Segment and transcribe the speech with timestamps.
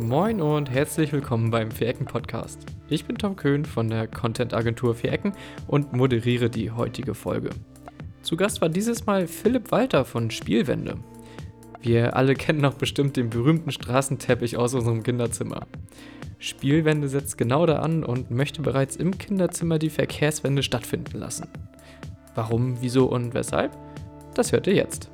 [0.00, 2.64] Moin und herzlich willkommen beim Vierecken Podcast.
[2.88, 5.32] Ich bin Tom Köhn von der Content-Agentur Vierecken
[5.66, 7.50] und moderiere die heutige Folge.
[8.22, 10.98] Zu Gast war dieses Mal Philipp Walter von Spielwände.
[11.80, 15.66] Wir alle kennen noch bestimmt den berühmten Straßenteppich aus unserem Kinderzimmer.
[16.38, 21.48] Spielwände setzt genau da an und möchte bereits im Kinderzimmer die Verkehrswende stattfinden lassen.
[22.36, 23.76] Warum, wieso und weshalb?
[24.34, 25.10] Das hört ihr jetzt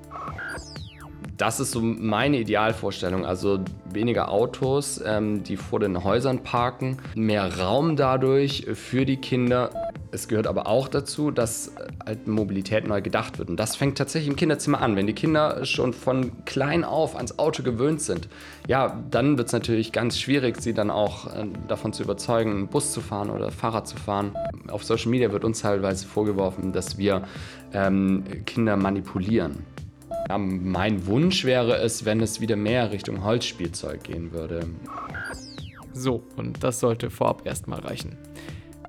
[1.37, 3.27] das ist so meine Idealvorstellung.
[3.27, 3.61] Also
[3.91, 9.71] weniger Autos, ähm, die vor den Häusern parken, mehr Raum dadurch für die Kinder.
[10.13, 11.73] Es gehört aber auch dazu, dass
[12.07, 13.51] halt Mobilität neu gedacht wird.
[13.51, 14.95] Und das fängt tatsächlich im Kinderzimmer an.
[14.95, 18.29] Wenn die Kinder schon von klein auf ans Auto gewöhnt sind,
[18.69, 22.69] ja, dann wird es natürlich ganz schwierig, sie dann auch äh, davon zu überzeugen, einen
[22.69, 24.37] Bus zu fahren oder Fahrrad zu fahren.
[24.69, 27.23] Auf Social Media wird uns teilweise vorgeworfen, dass wir
[27.73, 29.74] ähm, Kinder manipulieren.
[30.29, 34.67] Ja, mein Wunsch wäre es, wenn es wieder mehr Richtung Holzspielzeug gehen würde.
[35.93, 38.17] So, und das sollte vorab erstmal reichen.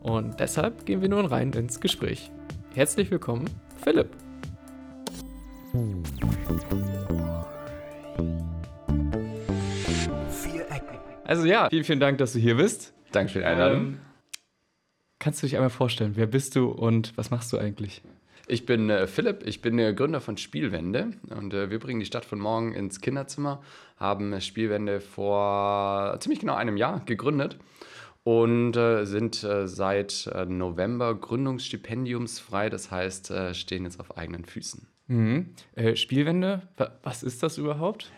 [0.02, 2.32] Und deshalb gehen wir nun rein ins Gespräch.
[2.74, 3.50] Herzlich willkommen,
[3.84, 4.10] Philipp.
[11.26, 12.94] Also ja, vielen, vielen Dank, dass du hier bist.
[13.12, 13.80] Danke für die Einladung.
[13.80, 14.00] Ähm,
[15.20, 18.02] kannst du dich einmal vorstellen, wer bist du und was machst du eigentlich?
[18.48, 22.06] Ich bin äh, Philipp, ich bin der Gründer von Spielwände und äh, wir bringen die
[22.06, 23.62] Stadt von morgen ins Kinderzimmer,
[23.98, 27.58] haben Spielwände vor ziemlich genau einem Jahr gegründet
[28.24, 34.46] und äh, sind äh, seit äh, November gründungsstipendiumsfrei, das heißt, äh, stehen jetzt auf eigenen
[34.46, 34.88] Füßen.
[35.08, 35.54] Mhm.
[35.94, 36.64] Spielwände,
[37.04, 38.12] was ist das überhaupt?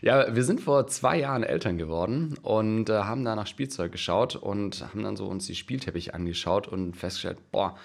[0.00, 4.82] Ja, wir sind vor zwei Jahren Eltern geworden und haben da nach Spielzeug geschaut und
[4.82, 7.76] haben dann so uns die Spielteppiche angeschaut und festgestellt, boah,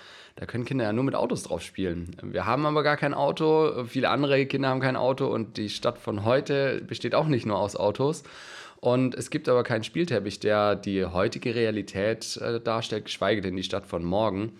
[0.42, 2.16] da können Kinder ja nur mit Autos drauf spielen.
[2.24, 6.00] Wir haben aber gar kein Auto, viele andere Kinder haben kein Auto und die Stadt
[6.00, 8.24] von heute besteht auch nicht nur aus Autos.
[8.80, 13.62] Und es gibt aber keinen Spielteppich, der die heutige Realität äh, darstellt, geschweige denn die
[13.62, 14.54] Stadt von morgen.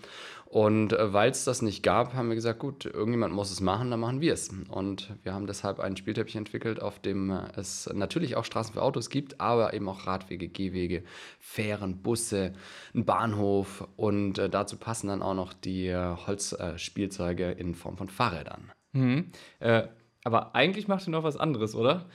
[0.52, 3.90] Und äh, weil es das nicht gab, haben wir gesagt, gut, irgendjemand muss es machen,
[3.90, 4.50] dann machen wir es.
[4.68, 8.82] Und wir haben deshalb einen Spielteppich entwickelt, auf dem äh, es natürlich auch Straßen für
[8.82, 11.04] Autos gibt, aber eben auch Radwege, Gehwege,
[11.40, 12.52] Fähren, Busse,
[12.94, 18.74] einen Bahnhof und äh, dazu passen dann auch noch die Holzspielzeuge in Form von Fahrrädern.
[18.92, 19.32] Mhm.
[19.60, 19.84] Äh,
[20.26, 22.08] aber eigentlich macht ihr noch was anderes, oder?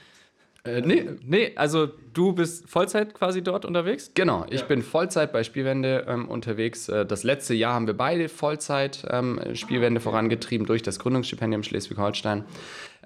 [0.63, 4.11] Äh, nee, nee, also du bist Vollzeit quasi dort unterwegs?
[4.13, 4.65] Genau, ich ja.
[4.65, 6.89] bin Vollzeit bei Spielwände ähm, unterwegs.
[6.89, 12.45] Äh, das letzte Jahr haben wir beide Vollzeit ähm, Spielwände vorangetrieben durch das Gründungsstipendium Schleswig-Holstein.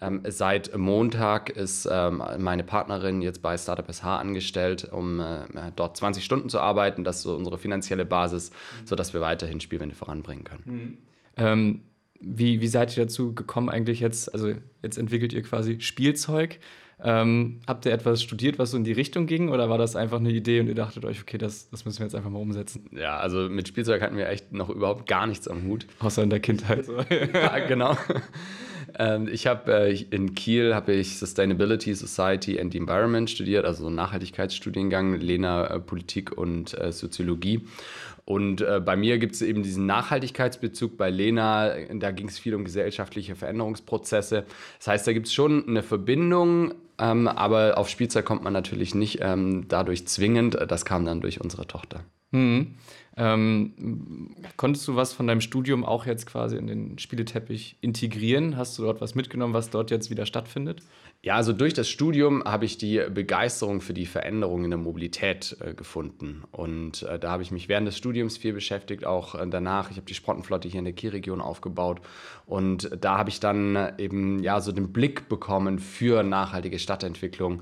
[0.02, 5.46] Ähm, seit Montag ist ähm, meine Partnerin jetzt bei Startup SH angestellt, um äh,
[5.76, 7.04] dort 20 Stunden zu arbeiten.
[7.04, 8.88] Das ist so unsere finanzielle Basis, mhm.
[8.88, 10.64] sodass wir weiterhin Spielwände voranbringen können.
[10.66, 10.98] Mhm.
[11.38, 11.82] Ähm,
[12.20, 14.34] wie, wie seid ihr dazu gekommen eigentlich jetzt?
[14.34, 16.60] Also jetzt entwickelt ihr quasi Spielzeug.
[17.04, 20.20] Ähm, habt ihr etwas studiert, was so in die Richtung ging, oder war das einfach
[20.20, 22.86] eine Idee und ihr dachtet euch, okay, das, das müssen wir jetzt einfach mal umsetzen?
[22.92, 25.88] Ja, also mit Spielzeug hatten wir echt noch überhaupt gar nichts am Hut.
[26.00, 26.86] Außer in der Kindheit.
[27.34, 27.98] ja, genau.
[28.98, 33.90] Ähm, ich habe äh, in Kiel habe ich Sustainability, Society and the Environment studiert, also
[33.90, 37.62] Nachhaltigkeitsstudiengang, Lena äh, Politik und äh, Soziologie.
[38.26, 40.98] Und äh, bei mir gibt es eben diesen Nachhaltigkeitsbezug.
[40.98, 44.46] Bei Lena, da ging es viel um gesellschaftliche Veränderungsprozesse.
[44.78, 48.94] Das heißt, da gibt es schon eine Verbindung, ähm, aber auf Spielzeug kommt man natürlich
[48.94, 50.56] nicht ähm, dadurch zwingend.
[50.68, 52.06] Das kam dann durch unsere Tochter.
[52.30, 52.76] Mhm.
[53.18, 58.56] Ähm, konntest du was von deinem Studium auch jetzt quasi in den Spieleteppich integrieren?
[58.56, 60.84] Hast du dort was mitgenommen, was dort jetzt wieder stattfindet?
[61.24, 65.56] Ja, also durch das Studium habe ich die Begeisterung für die Veränderung in der Mobilität
[65.60, 66.44] äh, gefunden.
[66.52, 69.92] Und äh, da habe ich mich während des Studiums viel beschäftigt, auch äh, danach.
[69.92, 72.02] Ich habe die Sprottenflotte hier in der Kielregion aufgebaut.
[72.48, 77.62] Und da habe ich dann äh, eben ja so den Blick bekommen für nachhaltige Stadtentwicklung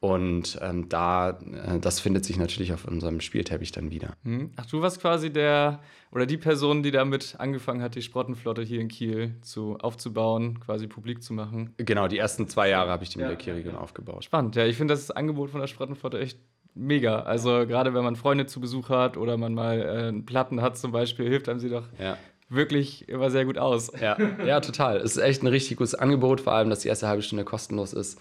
[0.00, 4.14] und ähm, da, äh, das findet sich natürlich auf unserem Spielteppich dann wieder.
[4.24, 4.50] Hm.
[4.56, 5.80] Ach, du warst quasi der
[6.12, 10.86] oder die Person, die damit angefangen hat, die Sprottenflotte hier in Kiel zu, aufzubauen, quasi
[10.86, 11.74] publik zu machen.
[11.76, 13.80] Genau, die ersten zwei Jahre habe ich die ja, mit der Kielregion ja.
[13.80, 14.24] aufgebaut.
[14.24, 14.66] Spannend, ja.
[14.66, 16.38] Ich finde das Angebot von der Sprottenflotte echt
[16.74, 17.20] mega.
[17.20, 20.92] Also gerade wenn man Freunde zu Besuch hat oder man mal äh, Platten hat zum
[20.92, 22.16] Beispiel, hilft einem sie doch ja
[22.50, 23.92] wirklich immer sehr gut aus.
[24.00, 24.96] Ja, ja, total.
[24.96, 27.92] Es ist echt ein richtig gutes Angebot, vor allem, dass die erste halbe Stunde kostenlos
[27.92, 28.20] ist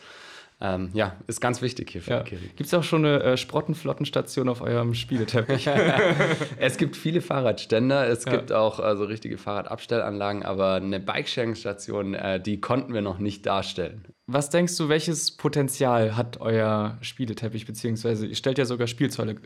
[0.61, 2.23] ähm, ja, ist ganz wichtig hier für ja.
[2.23, 5.69] Gibt es auch schon eine äh, Sprottenflottenstation auf eurem Spieleteppich?
[6.57, 8.31] es gibt viele Fahrradständer, es ja.
[8.31, 14.03] gibt auch also richtige Fahrradabstellanlagen, aber eine Bikesharing-Station, äh, die konnten wir noch nicht darstellen.
[14.31, 19.37] Was denkst du, welches Potenzial hat euer Spieleteppich, beziehungsweise ihr stellt ja sogar Spielzeuge,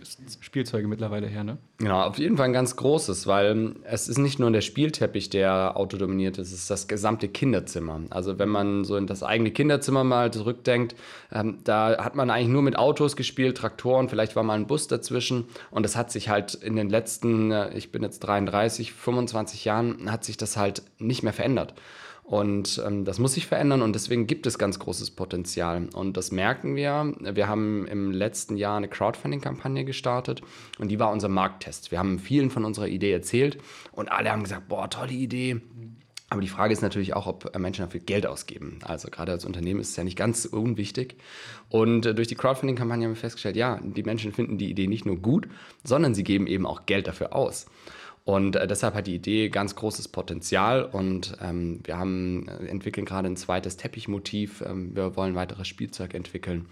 [0.41, 1.57] Spielzeuge mittlerweile her, ne?
[1.81, 5.77] Ja, auf jeden Fall ein ganz großes, weil es ist nicht nur der Spielteppich, der
[5.77, 8.01] autodominiert ist, es ist das gesamte Kinderzimmer.
[8.09, 10.95] Also wenn man so in das eigene Kinderzimmer mal zurückdenkt,
[11.31, 14.89] ähm, da hat man eigentlich nur mit Autos gespielt, Traktoren, vielleicht war mal ein Bus
[14.89, 19.63] dazwischen und das hat sich halt in den letzten, äh, ich bin jetzt 33, 25
[19.63, 21.73] Jahren, hat sich das halt nicht mehr verändert.
[22.23, 25.89] Und ähm, das muss sich verändern und deswegen gibt es ganz großes Potenzial.
[25.93, 27.13] Und das merken wir.
[27.19, 30.41] Wir haben im letzten Jahr eine Crowdfunding-Kampagne gestartet
[30.79, 31.91] und die war unser Markttest.
[31.91, 33.57] Wir haben vielen von unserer Idee erzählt
[33.91, 35.61] und alle haben gesagt, boah, tolle Idee.
[36.29, 38.79] Aber die Frage ist natürlich auch, ob Menschen dafür Geld ausgeben.
[38.83, 41.17] Also gerade als Unternehmen ist es ja nicht ganz unwichtig.
[41.69, 45.05] Und äh, durch die Crowdfunding-Kampagne haben wir festgestellt, ja, die Menschen finden die Idee nicht
[45.05, 45.47] nur gut,
[45.83, 47.67] sondern sie geben eben auch Geld dafür aus.
[48.25, 53.05] Und äh, deshalb hat die Idee ganz großes Potenzial und ähm, wir haben, äh, entwickeln
[53.05, 54.61] gerade ein zweites Teppichmotiv.
[54.61, 56.67] Ähm, wir wollen weiteres Spielzeug entwickeln.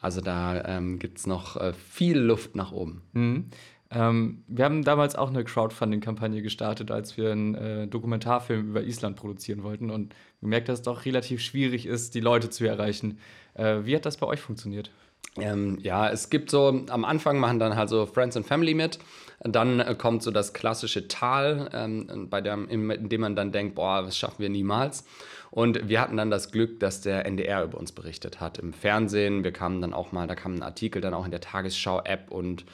[0.00, 3.02] Also da ähm, gibt es noch äh, viel Luft nach oben.
[3.12, 3.50] Mhm.
[3.90, 9.16] Ähm, wir haben damals auch eine Crowdfunding-Kampagne gestartet, als wir einen äh, Dokumentarfilm über Island
[9.16, 13.18] produzieren wollten und gemerkt, dass es doch relativ schwierig ist, die Leute zu erreichen.
[13.52, 14.90] Äh, wie hat das bei euch funktioniert?
[15.38, 18.98] Ähm, ja, es gibt so, am Anfang machen dann halt so Friends and Family mit.
[19.40, 23.74] Dann äh, kommt so das klassische Tal, ähm, bei dem, in dem man dann denkt,
[23.74, 25.04] boah, das schaffen wir niemals.
[25.50, 29.44] Und wir hatten dann das Glück, dass der NDR über uns berichtet hat im Fernsehen.
[29.44, 32.64] Wir kamen dann auch mal, da kam ein Artikel dann auch in der Tagesschau-App und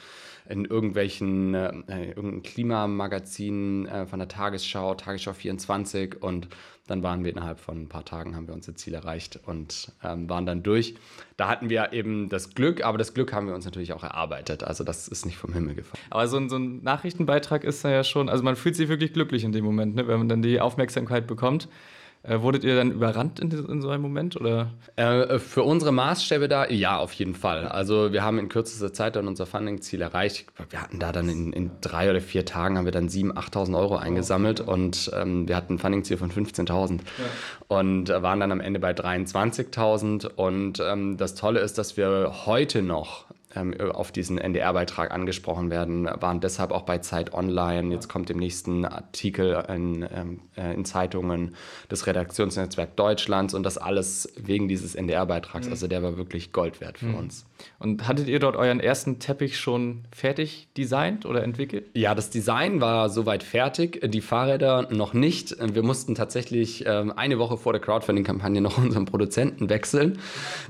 [0.49, 6.47] in irgendwelchen äh, irgendein Klimamagazin äh, von der Tagesschau, Tagesschau 24 und
[6.91, 10.29] dann waren wir innerhalb von ein paar Tagen, haben wir unser Ziel erreicht und ähm,
[10.29, 10.95] waren dann durch.
[11.37, 14.63] Da hatten wir eben das Glück, aber das Glück haben wir uns natürlich auch erarbeitet.
[14.65, 16.03] Also das ist nicht vom Himmel gefallen.
[16.09, 19.45] Aber so ein, so ein Nachrichtenbeitrag ist ja schon, also man fühlt sich wirklich glücklich
[19.45, 21.69] in dem Moment, ne, wenn man dann die Aufmerksamkeit bekommt.
[22.23, 24.39] Äh, wurdet ihr dann überrannt in, in so einem Moment?
[24.39, 24.69] Oder?
[24.95, 27.67] Äh, für unsere Maßstäbe da, ja, auf jeden Fall.
[27.67, 30.45] Also wir haben in kürzester Zeit dann unser Funding-Ziel erreicht.
[30.69, 33.79] Wir hatten da dann in, in, drei oder vier Tagen haben wir dann 7.000, 8.000
[33.79, 36.99] Euro eingesammelt und ähm, wir hatten ein Funding-Ziel von 15.000 ja.
[37.67, 40.27] und äh, waren dann am Ende bei 23.000.
[40.27, 43.25] Und ähm, das Tolle ist, dass wir heute noch
[43.93, 47.93] auf diesen NDR-Beitrag angesprochen werden, waren deshalb auch bei Zeit Online.
[47.93, 51.55] Jetzt kommt im nächsten Artikel in, ähm, äh, in Zeitungen
[51.89, 55.67] des Redaktionsnetzwerk Deutschlands und das alles wegen dieses NDR-Beitrags.
[55.67, 55.73] Mhm.
[55.73, 57.15] Also der war wirklich Gold wert für mhm.
[57.15, 57.45] uns.
[57.79, 61.85] Und hattet ihr dort euren ersten Teppich schon fertig designt oder entwickelt?
[61.93, 65.55] Ja, das Design war soweit fertig, die Fahrräder noch nicht.
[65.59, 70.19] Wir mussten tatsächlich ähm, eine Woche vor der Crowdfunding-Kampagne noch unseren Produzenten wechseln.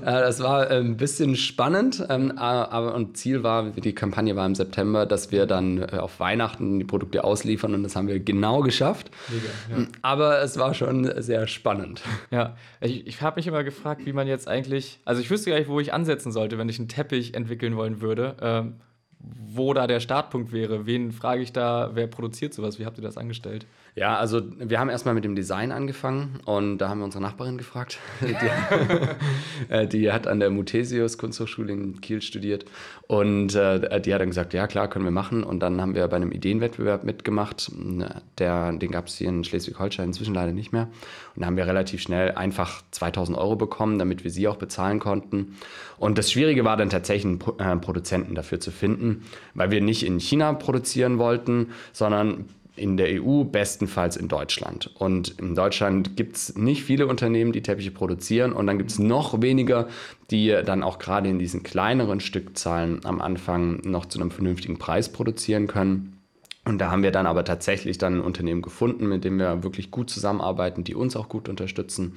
[0.00, 4.46] Äh, das war äh, ein bisschen spannend, ähm, aber und Ziel war, die Kampagne war
[4.46, 8.20] im September, dass wir dann äh, auf Weihnachten die Produkte ausliefern und das haben wir
[8.20, 9.10] genau geschafft.
[9.28, 9.86] Mega, ja.
[10.02, 12.02] Aber es war schon sehr spannend.
[12.30, 15.58] Ja, ich, ich habe mich immer gefragt, wie man jetzt eigentlich, also ich wüsste gar
[15.58, 18.36] nicht, wo ich ansetzen sollte, wenn ich einen Teppich entwickeln wollen würde.
[18.40, 18.74] Ähm,
[19.22, 20.86] wo da der Startpunkt wäre.
[20.86, 22.78] Wen frage ich da, wer produziert sowas?
[22.78, 23.66] Wie habt ihr das angestellt?
[23.94, 27.58] Ja, also wir haben erstmal mit dem Design angefangen und da haben wir unsere Nachbarin
[27.58, 27.98] gefragt.
[28.22, 32.64] Die, äh, die hat an der Muthesius Kunsthochschule in Kiel studiert
[33.06, 35.44] und äh, die hat dann gesagt, ja klar, können wir machen.
[35.44, 37.70] Und dann haben wir bei einem Ideenwettbewerb mitgemacht.
[38.38, 40.88] Der, den gab es hier in Schleswig-Holstein inzwischen leider nicht mehr.
[41.34, 45.00] Und da haben wir relativ schnell einfach 2000 Euro bekommen, damit wir sie auch bezahlen
[45.00, 45.58] konnten.
[45.98, 50.06] Und das Schwierige war dann tatsächlich einen äh, Produzenten dafür zu finden, weil wir nicht
[50.06, 54.90] in China produzieren wollten, sondern in der EU, bestenfalls in Deutschland.
[54.98, 58.98] Und in Deutschland gibt es nicht viele Unternehmen, die Teppiche produzieren und dann gibt es
[58.98, 59.88] noch weniger,
[60.30, 65.10] die dann auch gerade in diesen kleineren Stückzahlen am Anfang noch zu einem vernünftigen Preis
[65.10, 66.18] produzieren können.
[66.64, 69.90] Und da haben wir dann aber tatsächlich dann ein Unternehmen gefunden, mit dem wir wirklich
[69.90, 72.16] gut zusammenarbeiten, die uns auch gut unterstützen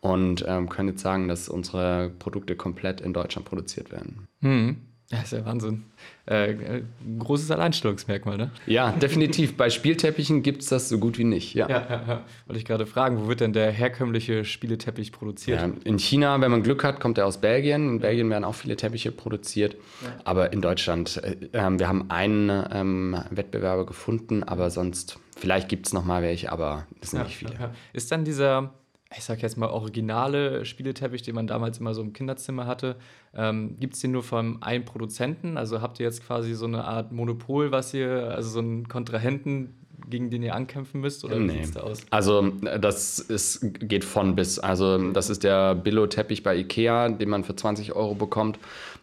[0.00, 4.26] und ähm, können jetzt sagen, dass unsere Produkte komplett in Deutschland produziert werden.
[4.40, 4.76] Hm.
[5.10, 5.84] Ja, ist ja Wahnsinn.
[6.26, 6.82] Äh,
[7.20, 8.50] großes Alleinstellungsmerkmal, ne?
[8.66, 9.56] Ja, definitiv.
[9.56, 11.54] Bei Spielteppichen gibt es das so gut wie nicht.
[11.54, 11.68] Ja.
[11.68, 12.24] Ja, ja, ja.
[12.46, 15.60] Wollte ich gerade fragen, wo wird denn der herkömmliche Spieleteppich produziert?
[15.60, 17.88] Ja, in China, wenn man Glück hat, kommt er aus Belgien.
[17.88, 19.76] In Belgien werden auch viele Teppiche produziert.
[20.24, 25.86] Aber in Deutschland, äh, ähm, wir haben einen ähm, Wettbewerber gefunden, aber sonst, vielleicht gibt
[25.86, 27.52] es noch mal welche, aber das sind nicht viele.
[27.92, 28.74] Ist dann dieser
[29.14, 32.96] ich sag jetzt mal, originale Spieleteppich, den man damals immer so im Kinderzimmer hatte,
[33.34, 35.56] ähm, gibt es den nur von einem Produzenten?
[35.56, 39.74] Also habt ihr jetzt quasi so eine Art Monopol, was ihr, also so einen Kontrahenten,
[40.08, 41.24] gegen den ihr ankämpfen müsst?
[41.24, 41.54] Oder nee.
[41.54, 42.00] wie sieht's da aus?
[42.10, 44.58] Also, das ist, geht von bis.
[44.58, 48.58] Also, das ist der Billo-Teppich bei Ikea, den man für 20 Euro bekommt,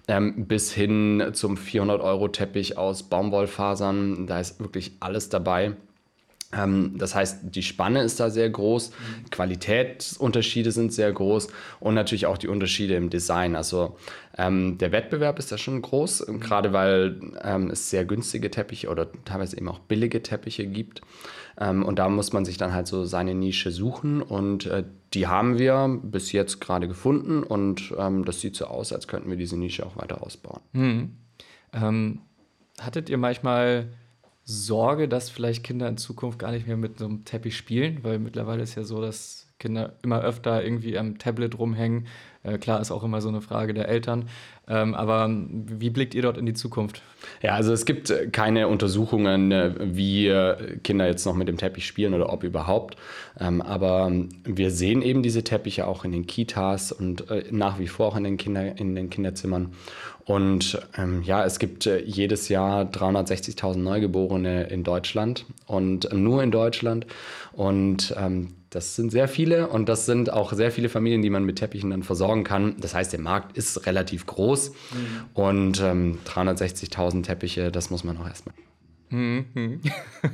[0.07, 4.27] ähm, bis hin zum 400-Euro-Teppich aus Baumwollfasern.
[4.27, 5.73] Da ist wirklich alles dabei.
[6.55, 8.91] Ähm, das heißt, die Spanne ist da sehr groß.
[9.31, 11.47] Qualitätsunterschiede sind sehr groß
[11.79, 13.55] und natürlich auch die Unterschiede im Design.
[13.55, 13.97] Also
[14.37, 19.07] ähm, der Wettbewerb ist da schon groß, gerade weil ähm, es sehr günstige Teppiche oder
[19.25, 21.01] teilweise eben auch billige Teppiche gibt.
[21.59, 24.83] Ähm, und da muss man sich dann halt so seine Nische suchen und äh,
[25.13, 29.29] die haben wir bis jetzt gerade gefunden und ähm, das sieht so aus, als könnten
[29.29, 30.61] wir diese Nische auch weiter ausbauen.
[30.73, 32.19] Mhm.
[32.79, 33.87] hattet ihr manchmal
[34.45, 38.19] Sorge, dass vielleicht Kinder in Zukunft gar nicht mehr mit so einem Teppich spielen, weil
[38.19, 42.07] mittlerweile ist ja so, dass Kinder immer öfter irgendwie am Tablet rumhängen.
[42.43, 44.25] Äh, klar ist auch immer so eine Frage der Eltern.
[44.67, 47.01] Ähm, aber wie blickt ihr dort in die Zukunft?
[47.41, 51.57] Ja, also es gibt äh, keine Untersuchungen, äh, wie äh, Kinder jetzt noch mit dem
[51.57, 52.97] Teppich spielen oder ob überhaupt.
[53.39, 54.11] Ähm, aber
[54.43, 58.25] wir sehen eben diese Teppiche auch in den Kitas und nach wie vor auch in
[58.25, 59.73] den, Kinder, in den Kinderzimmern.
[60.25, 66.41] Und ähm, ja, es gibt äh, jedes Jahr 360.000 Neugeborene in Deutschland und äh, nur
[66.43, 67.05] in Deutschland.
[67.51, 71.43] Und ähm, das sind sehr viele und das sind auch sehr viele Familien, die man
[71.43, 72.75] mit Teppichen dann versorgen kann.
[72.79, 74.75] Das heißt, der Markt ist relativ groß mhm.
[75.33, 78.55] und ähm, 360.000 Teppiche, das muss man auch erstmal.
[79.13, 79.79] Mhm.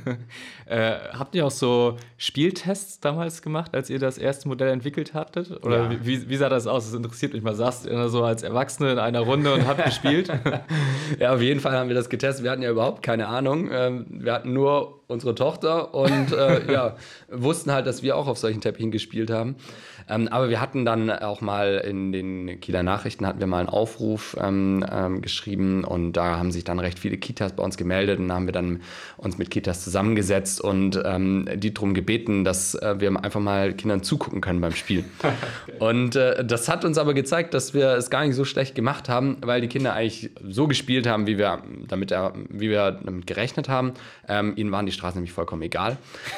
[0.66, 5.62] äh, habt ihr auch so Spieltests damals gemacht, als ihr das erste Modell entwickelt hattet?
[5.64, 6.06] Oder ja.
[6.06, 6.86] wie, wie, sah das aus?
[6.86, 7.54] Das interessiert mich mal.
[7.54, 10.32] Saßt ihr so als Erwachsene in einer Runde und habt gespielt?
[11.18, 12.42] ja, auf jeden Fall haben wir das getestet.
[12.42, 13.68] Wir hatten ja überhaupt keine Ahnung.
[13.70, 16.96] Ähm, wir hatten nur unsere Tochter und äh, ja,
[17.30, 19.56] wussten halt, dass wir auch auf solchen Teppichen gespielt haben.
[20.08, 23.68] Ähm, aber wir hatten dann auch mal in den Kieler Nachrichten hatten wir mal einen
[23.68, 28.18] Aufruf ähm, ähm, geschrieben und da haben sich dann recht viele Kitas bei uns gemeldet
[28.18, 28.80] und da haben wir dann
[29.16, 34.02] uns mit Kitas zusammengesetzt und ähm, die darum gebeten, dass äh, wir einfach mal Kindern
[34.02, 35.04] zugucken können beim Spielen.
[35.78, 39.08] Und äh, das hat uns aber gezeigt, dass wir es gar nicht so schlecht gemacht
[39.08, 42.12] haben, weil die Kinder eigentlich so gespielt haben, wie wir damit,
[42.48, 43.92] wie wir damit gerechnet haben.
[44.28, 45.96] Ähm, ihnen waren die Straßen nämlich vollkommen egal.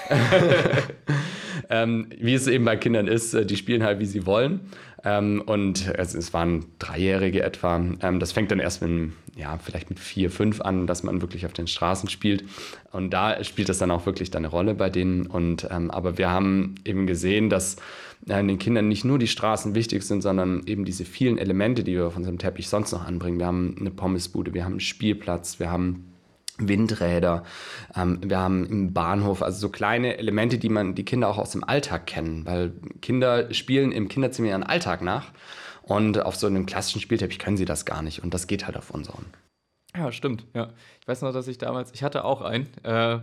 [1.71, 4.61] ähm, wie es eben bei Kindern ist, äh, die spielen halt, wie sie wollen.
[5.05, 7.83] Ähm, und es, es, waren Dreijährige etwa.
[8.01, 11.45] Ähm, das fängt dann erst mit, ja, vielleicht mit vier, fünf an, dass man wirklich
[11.45, 12.45] auf den Straßen spielt.
[12.93, 15.27] Und da spielt das dann auch wirklich dann eine Rolle bei denen.
[15.27, 17.77] Und, ähm, aber wir haben eben gesehen, dass
[18.27, 21.95] ja, den Kindern nicht nur die Straßen wichtig sind, sondern eben diese vielen Elemente, die
[21.95, 23.41] wir auf unserem Teppich sonst noch anbringen.
[23.41, 26.12] Wir haben eine Pommesbude, wir haben einen Spielplatz, wir haben
[26.69, 27.45] Windräder.
[27.97, 31.51] Ähm, wir haben im Bahnhof, also so kleine Elemente, die man, die Kinder auch aus
[31.51, 35.33] dem Alltag kennen, weil Kinder spielen im Kinderzimmer ihren Alltag nach
[35.83, 38.77] und auf so einem klassischen Spielteppich können sie das gar nicht und das geht halt
[38.77, 39.27] auf unseren.
[39.97, 40.47] Ja, stimmt.
[40.55, 42.67] Ja, ich weiß noch, dass ich damals, ich hatte auch einen.
[42.83, 43.21] Äh,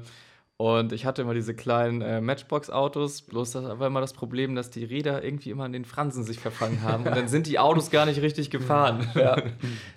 [0.62, 4.70] und ich hatte immer diese kleinen äh, Matchbox-Autos, bloß das war immer das Problem, dass
[4.70, 7.06] die Räder irgendwie immer an den Fransen sich verfangen haben.
[7.06, 9.08] Und dann sind die Autos gar nicht richtig gefahren.
[9.20, 9.38] Ja.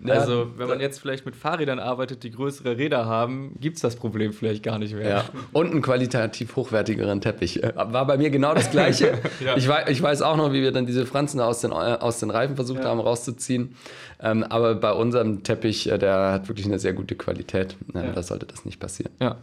[0.09, 3.97] also, wenn man jetzt vielleicht mit Fahrrädern arbeitet, die größere Räder haben, gibt es das
[3.97, 5.09] Problem vielleicht gar nicht mehr.
[5.09, 5.25] Ja.
[5.53, 7.63] Und einen qualitativ hochwertigeren Teppich.
[7.63, 9.19] Äh, war bei mir genau das Gleiche.
[9.45, 9.57] ja.
[9.57, 12.21] ich, weiß, ich weiß auch noch, wie wir dann diese Fransen aus den, äh, aus
[12.21, 13.75] den Reifen versucht haben rauszuziehen.
[14.23, 17.77] Ähm, aber bei unserem Teppich, äh, der hat wirklich eine sehr gute Qualität.
[17.95, 19.13] Ähm, da sollte das nicht passieren.
[19.21, 19.39] Ja.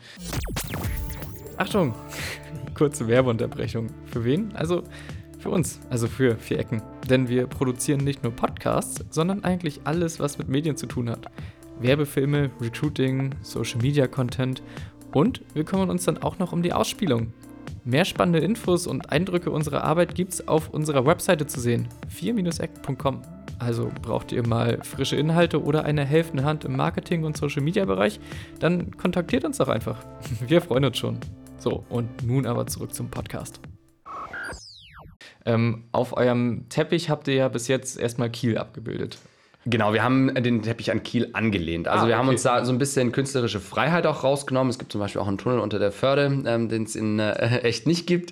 [1.57, 1.93] Achtung,
[2.73, 3.87] kurze Werbeunterbrechung.
[4.05, 4.55] Für wen?
[4.55, 4.83] Also
[5.37, 6.81] für uns, also für vier Ecken.
[7.09, 11.27] Denn wir produzieren nicht nur Podcasts, sondern eigentlich alles, was mit Medien zu tun hat.
[11.79, 14.61] Werbefilme, Recruiting, Social Media Content
[15.13, 17.33] und wir kümmern uns dann auch noch um die Ausspielung.
[17.85, 23.21] Mehr spannende Infos und Eindrücke unserer Arbeit gibt's auf unserer Webseite zu sehen, 4-eck.com.
[23.59, 28.19] Also braucht ihr mal frische Inhalte oder eine helfende Hand im Marketing- und Social-Media-Bereich?
[28.59, 30.03] Dann kontaktiert uns doch einfach.
[30.47, 31.19] Wir freuen uns schon.
[31.57, 33.59] So, und nun aber zurück zum Podcast.
[35.45, 39.17] Ähm, auf eurem Teppich habt ihr ja bis jetzt erstmal Kiel abgebildet.
[39.69, 41.87] Genau, wir haben den Teppich an Kiel angelehnt.
[41.87, 44.69] Also ah, wir haben uns da so ein bisschen künstlerische Freiheit auch rausgenommen.
[44.69, 47.59] Es gibt zum Beispiel auch einen Tunnel unter der Förde, ähm, den es in äh,
[47.63, 48.31] echt nicht gibt.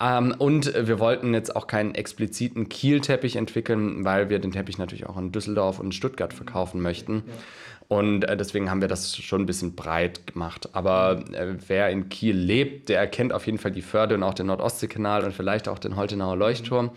[0.00, 5.06] Ähm, und wir wollten jetzt auch keinen expliziten Kiel-Teppich entwickeln, weil wir den Teppich natürlich
[5.06, 7.24] auch in Düsseldorf und Stuttgart verkaufen möchten.
[7.26, 7.34] Ja.
[7.88, 10.68] Und äh, deswegen haben wir das schon ein bisschen breit gemacht.
[10.74, 14.34] Aber äh, wer in Kiel lebt, der erkennt auf jeden Fall die Förde und auch
[14.34, 16.90] den Nordostseekanal und vielleicht auch den Holtenauer Leuchtturm.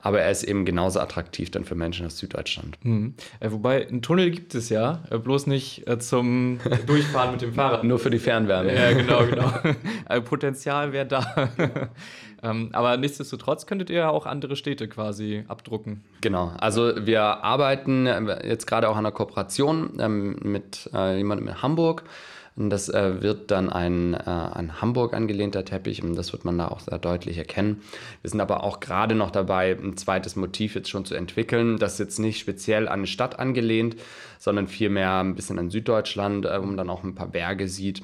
[0.00, 2.78] Aber er ist eben genauso attraktiv dann für Menschen aus Süddeutschland.
[2.82, 3.14] Mhm.
[3.40, 7.54] Äh, wobei, einen Tunnel gibt es ja, äh, bloß nicht äh, zum Durchfahren mit dem
[7.54, 7.84] Fahrrad.
[7.84, 8.74] Nur für die Fernwärme.
[8.74, 9.52] Ja, genau, genau.
[10.04, 11.50] Also Potenzial wäre da.
[12.42, 16.04] Ähm, aber nichtsdestotrotz könntet ihr ja auch andere Städte quasi abdrucken.
[16.20, 21.48] Genau, also wir arbeiten äh, jetzt gerade auch an einer Kooperation ähm, mit äh, jemandem
[21.48, 22.04] in Hamburg.
[22.56, 26.56] Und das äh, wird dann ein äh, an Hamburg angelehnter Teppich und das wird man
[26.56, 27.82] da auch sehr deutlich erkennen.
[28.22, 31.78] Wir sind aber auch gerade noch dabei, ein zweites Motiv jetzt schon zu entwickeln.
[31.78, 33.96] Das ist jetzt nicht speziell an eine Stadt angelehnt,
[34.38, 38.02] sondern vielmehr ein bisschen an Süddeutschland, äh, wo man dann auch ein paar Berge sieht,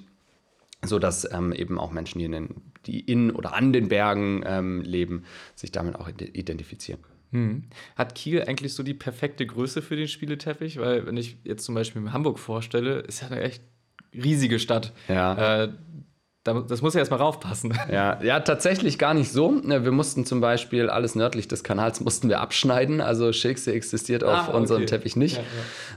[0.85, 2.49] sodass ähm, eben auch Menschen, die in
[2.87, 7.13] die in oder an den Bergen ähm, leben, sich damit auch identifizieren können.
[7.31, 7.63] Hm.
[7.97, 10.79] Hat Kiel eigentlich so die perfekte Größe für den Spieleteppich?
[10.79, 13.63] Weil, wenn ich jetzt zum Beispiel Hamburg vorstelle, ist ja eine echt
[14.15, 14.93] riesige Stadt.
[15.09, 15.65] Ja.
[15.65, 15.69] Äh,
[16.45, 17.73] das muss ja erstmal raufpassen.
[17.91, 19.53] Ja, ja, tatsächlich gar nicht so.
[19.53, 23.01] Ne, wir mussten zum Beispiel alles nördlich des Kanals mussten wir abschneiden.
[23.01, 24.57] Also Schilksee existiert auf ah, okay.
[24.57, 25.37] unserem Teppich nicht.
[25.37, 25.43] Ja,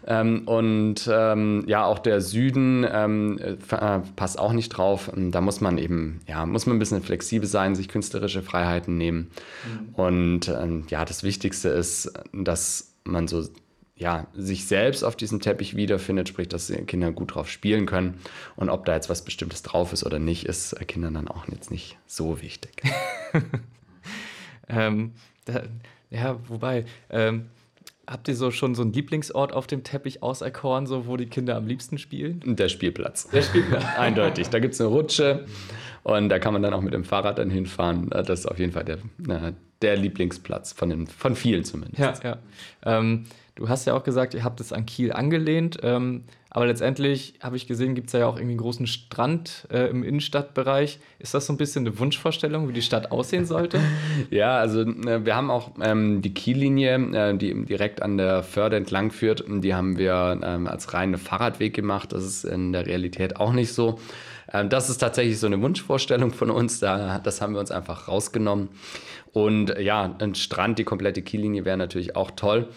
[0.08, 0.22] ja.
[0.22, 5.10] Ähm, und ähm, ja, auch der Süden ähm, äh, passt auch nicht drauf.
[5.16, 8.98] Ähm, da muss man eben, ja, muss man ein bisschen flexibel sein, sich künstlerische Freiheiten
[8.98, 9.32] nehmen.
[9.66, 9.96] Mhm.
[9.96, 13.44] Und ähm, ja, das Wichtigste ist, dass man so
[13.98, 18.20] ja, sich selbst auf diesem Teppich wiederfindet, sprich, dass Kinder gut drauf spielen können.
[18.56, 21.72] Und ob da jetzt was Bestimmtes drauf ist oder nicht, ist Kindern dann auch jetzt
[21.72, 22.84] nicht so wichtig.
[24.70, 25.14] ähm,
[25.46, 25.64] da,
[26.10, 27.46] ja, wobei, ähm,
[28.06, 31.56] habt ihr so schon so einen Lieblingsort auf dem Teppich auserkoren, so wo die Kinder
[31.56, 32.42] am liebsten spielen?
[32.46, 33.30] Der Spielplatz.
[33.30, 33.86] Der Spielplatz.
[33.98, 34.50] Eindeutig.
[34.50, 35.46] Da gibt es eine Rutsche
[36.04, 38.10] und da kann man dann auch mit dem Fahrrad dann hinfahren.
[38.10, 39.00] Das ist auf jeden Fall der,
[39.86, 42.24] der Lieblingsplatz von, den, von vielen zumindest.
[42.24, 42.38] Ja, ja.
[43.00, 43.26] Ähm,
[43.56, 47.56] Du hast ja auch gesagt, ihr habt es an Kiel angelehnt, ähm, aber letztendlich habe
[47.56, 51.00] ich gesehen, gibt es ja auch irgendwie einen großen Strand äh, im Innenstadtbereich.
[51.20, 53.80] Ist das so ein bisschen eine Wunschvorstellung, wie die Stadt aussehen sollte?
[54.30, 58.76] ja, also äh, wir haben auch ähm, die Kiellinie, äh, die direkt an der Förde
[58.76, 62.12] entlang führt, die haben wir ähm, als reine Fahrradweg gemacht.
[62.12, 64.00] Das ist in der Realität auch nicht so.
[64.52, 66.80] Ähm, das ist tatsächlich so eine Wunschvorstellung von uns.
[66.80, 68.70] Da, das haben wir uns einfach rausgenommen.
[69.32, 72.70] Und ja, ein Strand, die komplette Kiellinie wäre natürlich auch toll.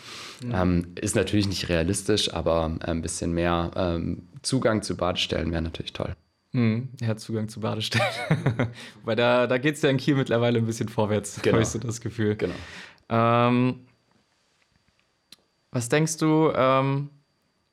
[0.43, 0.55] Mhm.
[0.55, 5.93] Ähm, ist natürlich nicht realistisch, aber ein bisschen mehr ähm, Zugang zu Badestellen wäre natürlich
[5.93, 6.17] toll.
[6.53, 6.89] Mhm.
[7.01, 8.07] Ja, Zugang zu Badestellen.
[9.05, 11.55] Weil da, da geht es ja in Kiel mittlerweile ein bisschen vorwärts, genau.
[11.55, 12.37] habe ich so das Gefühl.
[12.37, 12.55] Genau.
[13.09, 13.87] Ähm,
[15.71, 17.11] was denkst du, ähm,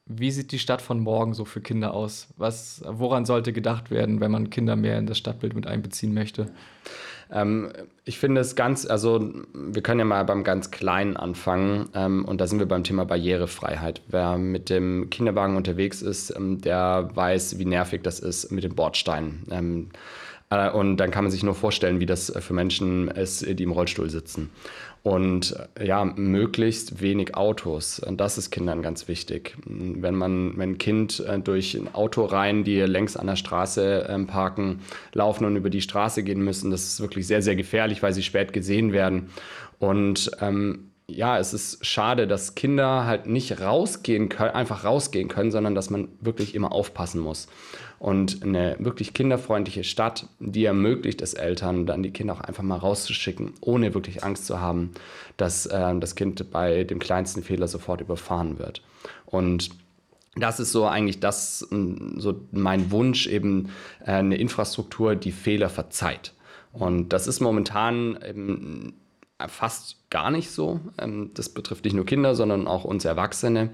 [0.06, 2.28] wie sieht die Stadt von morgen so für Kinder aus?
[2.38, 6.48] Was, woran sollte gedacht werden, wenn man Kinder mehr in das Stadtbild mit einbeziehen möchte?
[7.32, 7.72] Ähm,
[8.04, 12.40] ich finde es ganz, also wir können ja mal beim ganz Kleinen anfangen ähm, und
[12.40, 14.02] da sind wir beim Thema Barrierefreiheit.
[14.08, 18.76] Wer mit dem Kinderwagen unterwegs ist, ähm, der weiß, wie nervig das ist mit den
[18.76, 19.44] Bordsteinen.
[20.56, 23.72] Äh, und dann kann man sich nur vorstellen, wie das für Menschen ist, die im
[23.72, 24.50] Rollstuhl sitzen.
[25.04, 28.02] Und äh, ja, möglichst wenig Autos.
[28.12, 29.56] Das ist Kindern ganz wichtig.
[29.66, 34.08] Wenn man, wenn ein Kind äh, durch ein Auto rein, die längs an der Straße
[34.10, 34.82] ähm, parken,
[35.14, 38.24] laufen und über die Straße gehen müssen, das ist wirklich sehr, sehr gefährlich, weil sie
[38.24, 39.30] spät gesehen werden.
[39.78, 45.52] Und ähm, ja, es ist schade, dass Kinder halt nicht rausgehen können, einfach rausgehen können,
[45.52, 47.48] sondern dass man wirklich immer aufpassen muss.
[48.00, 52.78] Und eine wirklich kinderfreundliche Stadt, die ermöglicht es Eltern, dann die Kinder auch einfach mal
[52.78, 54.92] rauszuschicken, ohne wirklich Angst zu haben,
[55.38, 58.82] dass äh, das Kind bei dem kleinsten Fehler sofort überfahren wird.
[59.26, 59.70] Und
[60.36, 63.70] das ist so eigentlich das, so mein Wunsch, eben
[64.06, 66.34] äh, eine Infrastruktur, die Fehler verzeiht.
[66.74, 68.94] Und das ist momentan eben
[69.48, 70.80] fast gar nicht so.
[70.98, 73.72] Ähm, das betrifft nicht nur Kinder, sondern auch uns Erwachsene.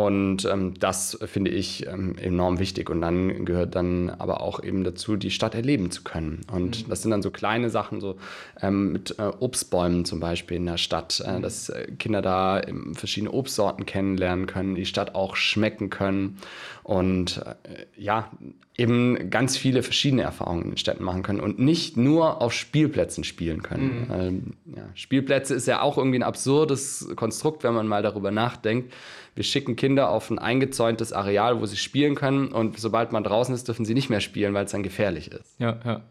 [0.00, 2.88] Und ähm, das finde ich ähm, enorm wichtig.
[2.88, 6.40] Und dann gehört dann aber auch eben dazu, die Stadt erleben zu können.
[6.50, 6.88] Und mhm.
[6.88, 8.16] das sind dann so kleine Sachen, so
[8.62, 11.42] ähm, mit äh, Obstbäumen zum Beispiel in der Stadt, äh, mhm.
[11.42, 12.62] dass äh, Kinder da
[12.94, 16.38] verschiedene Obstsorten kennenlernen können, die Stadt auch schmecken können.
[16.82, 18.30] Und äh, ja,
[18.78, 23.62] eben ganz viele verschiedene Erfahrungen in Städten machen können und nicht nur auf Spielplätzen spielen
[23.62, 24.06] können.
[24.08, 24.14] Mhm.
[24.14, 24.42] Ähm,
[24.74, 28.94] ja, Spielplätze ist ja auch irgendwie ein absurdes Konstrukt, wenn man mal darüber nachdenkt.
[29.40, 33.54] Wir schicken Kinder auf ein eingezäuntes Areal, wo sie spielen können und sobald man draußen
[33.54, 35.58] ist, dürfen sie nicht mehr spielen, weil es dann gefährlich ist.
[35.58, 36.02] Ja, ja.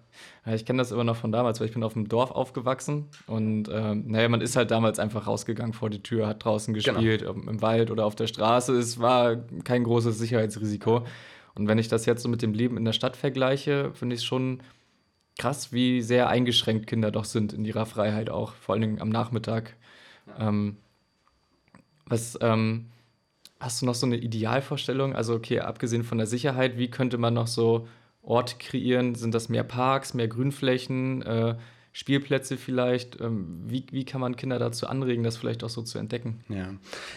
[0.56, 3.70] ich kenne das immer noch von damals, weil ich bin auf dem Dorf aufgewachsen und
[3.72, 6.94] ähm, naja, man ist halt damals einfach rausgegangen vor die Tür, hat draußen genau.
[6.94, 7.34] gespielt, genau.
[7.34, 8.74] im Wald oder auf der Straße.
[8.76, 11.06] Es war kein großes Sicherheitsrisiko.
[11.54, 14.22] Und wenn ich das jetzt so mit dem Leben in der Stadt vergleiche, finde ich
[14.22, 14.64] es schon
[15.38, 19.10] krass, wie sehr eingeschränkt Kinder doch sind in ihrer Freiheit auch, vor allen Dingen am
[19.10, 19.76] Nachmittag.
[20.26, 20.50] Ja.
[20.50, 20.78] Ähm,
[22.08, 22.88] was ähm,
[23.60, 25.16] hast du noch so eine Idealvorstellung?
[25.16, 27.88] Also, okay, abgesehen von der Sicherheit, wie könnte man noch so
[28.22, 29.16] Orte kreieren?
[29.16, 31.22] Sind das mehr Parks, mehr Grünflächen?
[31.22, 31.56] Äh,
[31.92, 33.20] Spielplätze vielleicht?
[33.20, 36.44] Ähm, wie, wie kann man Kinder dazu anregen, das vielleicht auch so zu entdecken?
[36.48, 36.70] Ja,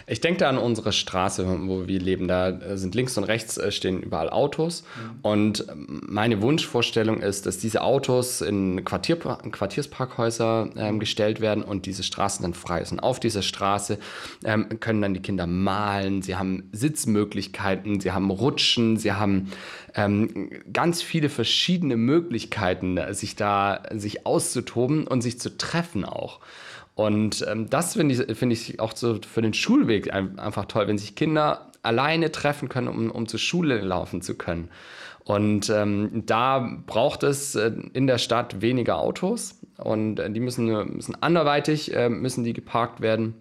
[0.06, 2.26] ich denke da an unsere Straße, wo wir leben.
[2.26, 4.82] Da äh, sind links und rechts äh, stehen überall Autos.
[4.82, 5.18] Mhm.
[5.22, 11.84] Und ähm, meine Wunschvorstellung ist, dass diese Autos in Quartier, Quartiersparkhäuser ähm, gestellt werden und
[11.84, 13.00] diese Straßen dann frei sind.
[13.00, 13.98] Auf dieser Straße
[14.44, 19.52] ähm, können dann die Kinder malen, sie haben Sitzmöglichkeiten, sie haben Rutschen, sie haben
[19.94, 24.24] ähm, ganz viele verschiedene Möglichkeiten, sich da sich
[24.62, 26.40] auszutoben und sich zu treffen auch.
[26.94, 30.98] Und ähm, das finde ich, find ich auch so für den Schulweg einfach toll, wenn
[30.98, 34.68] sich Kinder alleine treffen können, um, um zur Schule laufen zu können.
[35.24, 40.66] Und ähm, da braucht es äh, in der Stadt weniger Autos und äh, die müssen,
[40.66, 43.34] müssen anderweitig äh, müssen die geparkt werden.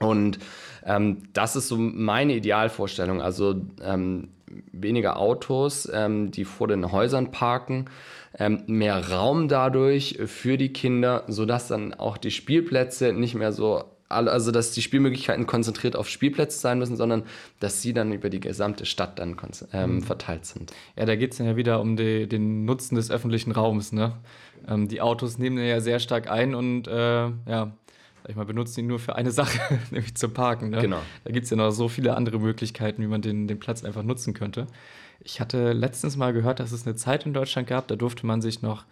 [0.00, 0.38] Und
[0.84, 3.20] ähm, das ist so meine Idealvorstellung.
[3.20, 4.28] Also ähm,
[4.72, 7.86] weniger Autos, ähm, die vor den Häusern parken,
[8.38, 13.84] ähm, mehr Raum dadurch für die Kinder, sodass dann auch die Spielplätze nicht mehr so
[14.08, 17.24] also dass die Spielmöglichkeiten konzentriert auf Spielplätze sein müssen, sondern
[17.60, 19.36] dass sie dann über die gesamte Stadt dann
[19.72, 20.02] ähm, mhm.
[20.02, 20.72] verteilt sind.
[20.96, 23.92] Ja, da geht es ja wieder um die, den Nutzen des öffentlichen Raums.
[23.92, 24.14] Ne?
[24.66, 27.72] Ähm, die Autos nehmen ja sehr stark ein und äh, ja,
[28.28, 30.70] ich mal, benutzen ihn nur für eine Sache, nämlich zum Parken.
[30.70, 30.80] Ne?
[30.80, 31.00] Genau.
[31.24, 34.02] Da gibt es ja noch so viele andere Möglichkeiten, wie man den, den Platz einfach
[34.02, 34.66] nutzen könnte.
[35.20, 38.40] Ich hatte letztens mal gehört, dass es eine Zeit in Deutschland gab, da durfte man
[38.40, 38.84] sich noch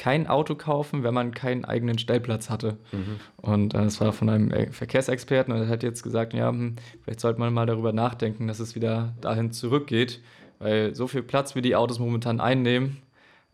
[0.00, 2.78] kein Auto kaufen, wenn man keinen eigenen Stellplatz hatte.
[2.90, 3.20] Mhm.
[3.36, 6.76] Und äh, das war von einem äh, Verkehrsexperten und er hat jetzt gesagt, ja, hm,
[7.02, 10.22] vielleicht sollte man mal darüber nachdenken, dass es wieder dahin zurückgeht,
[10.58, 13.02] weil so viel Platz, wie die Autos momentan einnehmen,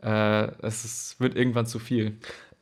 [0.02, 2.16] äh, es ist, wird irgendwann zu viel.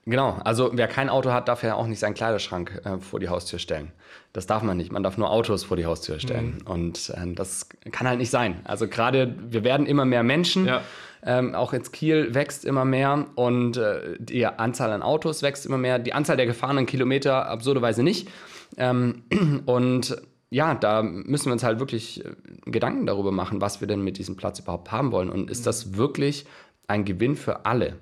[0.06, 3.28] Genau, also wer kein Auto hat, darf ja auch nicht seinen Kleiderschrank äh, vor die
[3.30, 3.90] Haustür stellen.
[4.34, 4.92] Das darf man nicht.
[4.92, 6.58] Man darf nur Autos vor die Haustür stellen.
[6.60, 6.70] Mhm.
[6.70, 8.60] Und äh, das kann halt nicht sein.
[8.64, 10.66] Also gerade, wir werden immer mehr Menschen.
[10.66, 10.82] Ja.
[11.26, 15.78] Ähm, auch jetzt Kiel wächst immer mehr und äh, die Anzahl an Autos wächst immer
[15.78, 15.98] mehr.
[15.98, 18.28] Die Anzahl der gefahrenen Kilometer absurderweise nicht.
[18.76, 19.22] Ähm,
[19.64, 22.32] und ja, da müssen wir uns halt wirklich äh,
[22.66, 25.30] Gedanken darüber machen, was wir denn mit diesem Platz überhaupt haben wollen.
[25.30, 26.44] Und ist das wirklich
[26.88, 27.96] ein Gewinn für alle?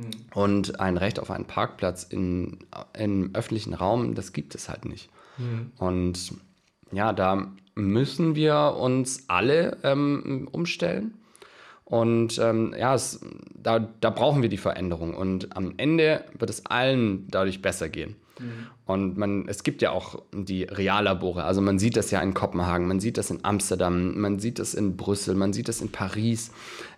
[0.00, 0.10] Mhm.
[0.34, 2.58] Und ein Recht auf einen Parkplatz in,
[2.96, 5.10] im öffentlichen Raum, das gibt es halt nicht.
[5.38, 5.72] Mhm.
[5.78, 6.34] Und
[6.92, 11.14] ja, da müssen wir uns alle ähm, umstellen.
[11.90, 13.20] Und ähm, ja, es,
[13.52, 15.12] da, da brauchen wir die Veränderung.
[15.12, 18.14] Und am Ende wird es allen dadurch besser gehen.
[18.38, 18.66] Mhm.
[18.86, 21.42] Und man, es gibt ja auch die Reallabore.
[21.42, 24.74] Also man sieht das ja in Kopenhagen, man sieht das in Amsterdam, man sieht das
[24.74, 26.52] in Brüssel, man sieht das in Paris,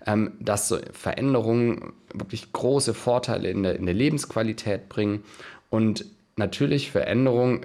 [0.07, 5.25] ähm, dass so Veränderungen wirklich große Vorteile in der, in der Lebensqualität bringen.
[5.71, 6.05] Und
[6.37, 7.65] natürlich Veränderungen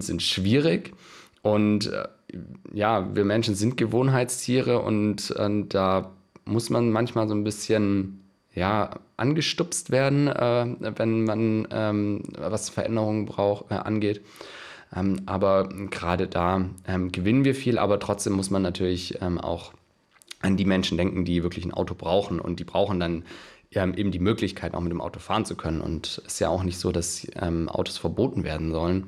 [0.00, 0.94] sind schwierig.
[1.42, 2.08] Und äh,
[2.72, 6.10] ja, wir Menschen sind Gewohnheitstiere und, und da
[6.44, 8.20] muss man manchmal so ein bisschen
[8.54, 14.22] ja, angestupst werden, äh, wenn man ähm, was Veränderungen braucht, äh, angeht.
[14.94, 19.72] Ähm, aber gerade da ähm, gewinnen wir viel, aber trotzdem muss man natürlich ähm, auch
[20.40, 23.24] an die Menschen denken, die wirklich ein Auto brauchen und die brauchen dann
[23.72, 25.80] ähm, eben die Möglichkeit, auch mit dem Auto fahren zu können.
[25.80, 29.06] Und es ist ja auch nicht so, dass ähm, Autos verboten werden sollen.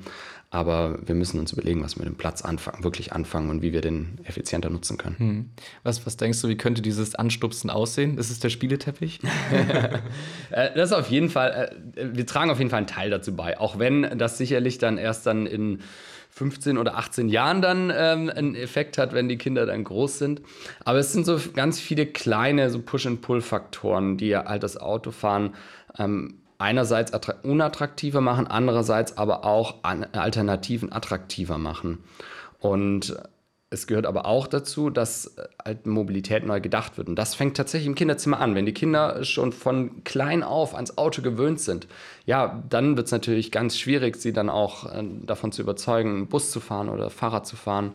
[0.49, 3.73] Aber wir müssen uns überlegen, was wir mit dem Platz anfangen, wirklich anfangen und wie
[3.73, 5.15] wir den effizienter nutzen können.
[5.17, 5.49] Hm.
[5.83, 8.17] Was, was denkst du, wie könnte dieses Anstupsen aussehen?
[8.17, 9.19] Ist es der Spieleteppich?
[10.49, 13.35] Äh, das ist auf jeden Fall, äh, wir tragen auf jeden Fall einen Teil dazu
[13.35, 13.59] bei.
[13.59, 15.79] Auch wenn das sicherlich dann erst dann in
[16.29, 20.41] 15 oder 18 Jahren dann ähm, einen Effekt hat, wenn die Kinder dann groß sind.
[20.85, 25.55] Aber es sind so ganz viele kleine so Push-and-Pull-Faktoren, die halt das Autofahren
[25.97, 27.11] ähm, einerseits
[27.43, 32.03] unattraktiver machen, andererseits aber auch Alternativen attraktiver machen.
[32.59, 33.15] Und
[33.69, 37.09] es gehört aber auch dazu, dass halt Mobilität neu gedacht wird.
[37.09, 38.55] Und das fängt tatsächlich im Kinderzimmer an.
[38.55, 41.87] Wenn die Kinder schon von klein auf ans Auto gewöhnt sind,
[42.25, 46.51] ja, dann wird es natürlich ganz schwierig, sie dann auch äh, davon zu überzeugen, Bus
[46.51, 47.91] zu fahren oder Fahrrad zu fahren.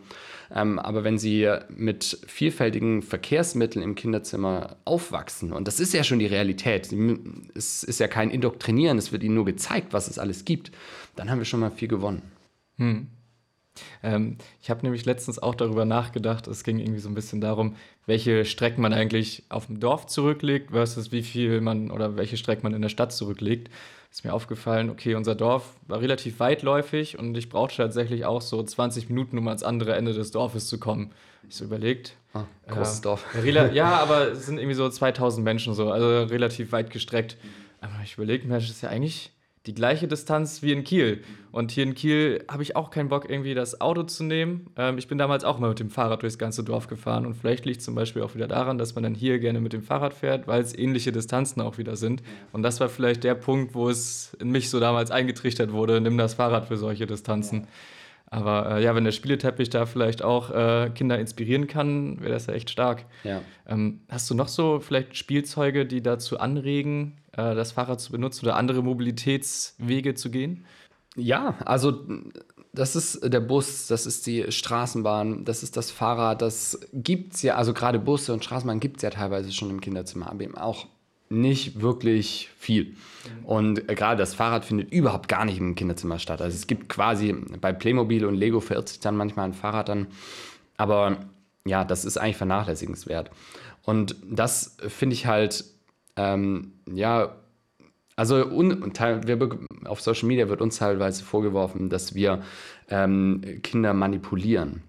[0.53, 6.19] Ähm, aber wenn sie mit vielfältigen Verkehrsmitteln im Kinderzimmer aufwachsen, und das ist ja schon
[6.19, 6.93] die Realität,
[7.55, 10.71] es ist ja kein Indoktrinieren, es wird ihnen nur gezeigt, was es alles gibt,
[11.15, 12.21] dann haben wir schon mal viel gewonnen.
[12.77, 13.07] Hm.
[14.03, 17.75] Ähm, ich habe nämlich letztens auch darüber nachgedacht, es ging irgendwie so ein bisschen darum,
[18.05, 22.63] welche Strecken man eigentlich auf dem Dorf zurücklegt versus wie viel man oder welche Strecken
[22.63, 23.69] man in der Stadt zurücklegt
[24.13, 28.61] ist mir aufgefallen, okay, unser Dorf war relativ weitläufig und ich brauchte tatsächlich auch so
[28.61, 31.11] 20 Minuten, um ans andere Ende des Dorfes zu kommen.
[31.49, 32.15] Ich so überlegt.
[32.35, 33.25] Ah, großes äh, Dorf.
[33.73, 37.37] ja, aber es sind irgendwie so 2000 Menschen so, also relativ weit gestreckt.
[37.81, 39.31] Aber ich überlege mir, das ist ja eigentlich
[39.65, 41.23] die gleiche Distanz wie in Kiel.
[41.51, 44.67] Und hier in Kiel habe ich auch keinen Bock, irgendwie das Auto zu nehmen.
[44.75, 47.25] Ähm, ich bin damals auch mal mit dem Fahrrad durchs ganze Dorf gefahren.
[47.25, 49.71] Und vielleicht liegt es zum Beispiel auch wieder daran, dass man dann hier gerne mit
[49.71, 52.23] dem Fahrrad fährt, weil es ähnliche Distanzen auch wieder sind.
[52.51, 56.17] Und das war vielleicht der Punkt, wo es in mich so damals eingetrichtert wurde, nimm
[56.17, 57.67] das Fahrrad für solche Distanzen.
[58.33, 62.47] Aber äh, ja, wenn der Spieleteppich da vielleicht auch äh, Kinder inspirieren kann, wäre das
[62.47, 63.05] ja echt stark.
[63.23, 63.41] Ja.
[63.67, 68.45] Ähm, hast du noch so vielleicht Spielzeuge, die dazu anregen, äh, das Fahrrad zu benutzen
[68.45, 70.65] oder andere Mobilitätswege zu gehen?
[71.15, 72.05] Ja, also
[72.73, 77.43] das ist der Bus, das ist die Straßenbahn, das ist das Fahrrad, das gibt es
[77.43, 80.57] ja, also gerade Busse und Straßenbahn gibt es ja teilweise schon im Kinderzimmer, aber eben
[80.57, 80.87] auch
[81.29, 82.95] nicht wirklich viel.
[83.43, 86.41] Und äh, gerade das Fahrrad findet überhaupt gar nicht im Kinderzimmer statt.
[86.41, 90.07] Also es gibt quasi bei Playmobil und Lego verirrt sich dann manchmal ein Fahrrad dann.
[90.77, 91.17] Aber
[91.65, 93.31] ja, das ist eigentlich vernachlässigenswert.
[93.83, 95.65] Und das finde ich halt,
[96.15, 97.35] ähm, ja,
[98.15, 102.43] also un, wir, auf Social Media wird uns teilweise vorgeworfen, dass wir
[102.89, 104.83] ähm, Kinder manipulieren.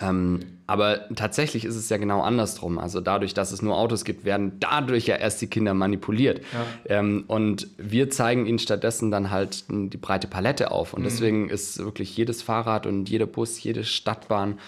[0.00, 2.78] Ähm, aber tatsächlich ist es ja genau andersrum.
[2.78, 6.40] Also dadurch, dass es nur Autos gibt, werden dadurch ja erst die Kinder manipuliert.
[6.52, 6.98] Ja.
[6.98, 10.94] Ähm, und wir zeigen ihnen stattdessen dann halt die breite Palette auf.
[10.94, 11.04] Und mhm.
[11.04, 14.58] deswegen ist wirklich jedes Fahrrad und jeder Bus, jede Stadtbahn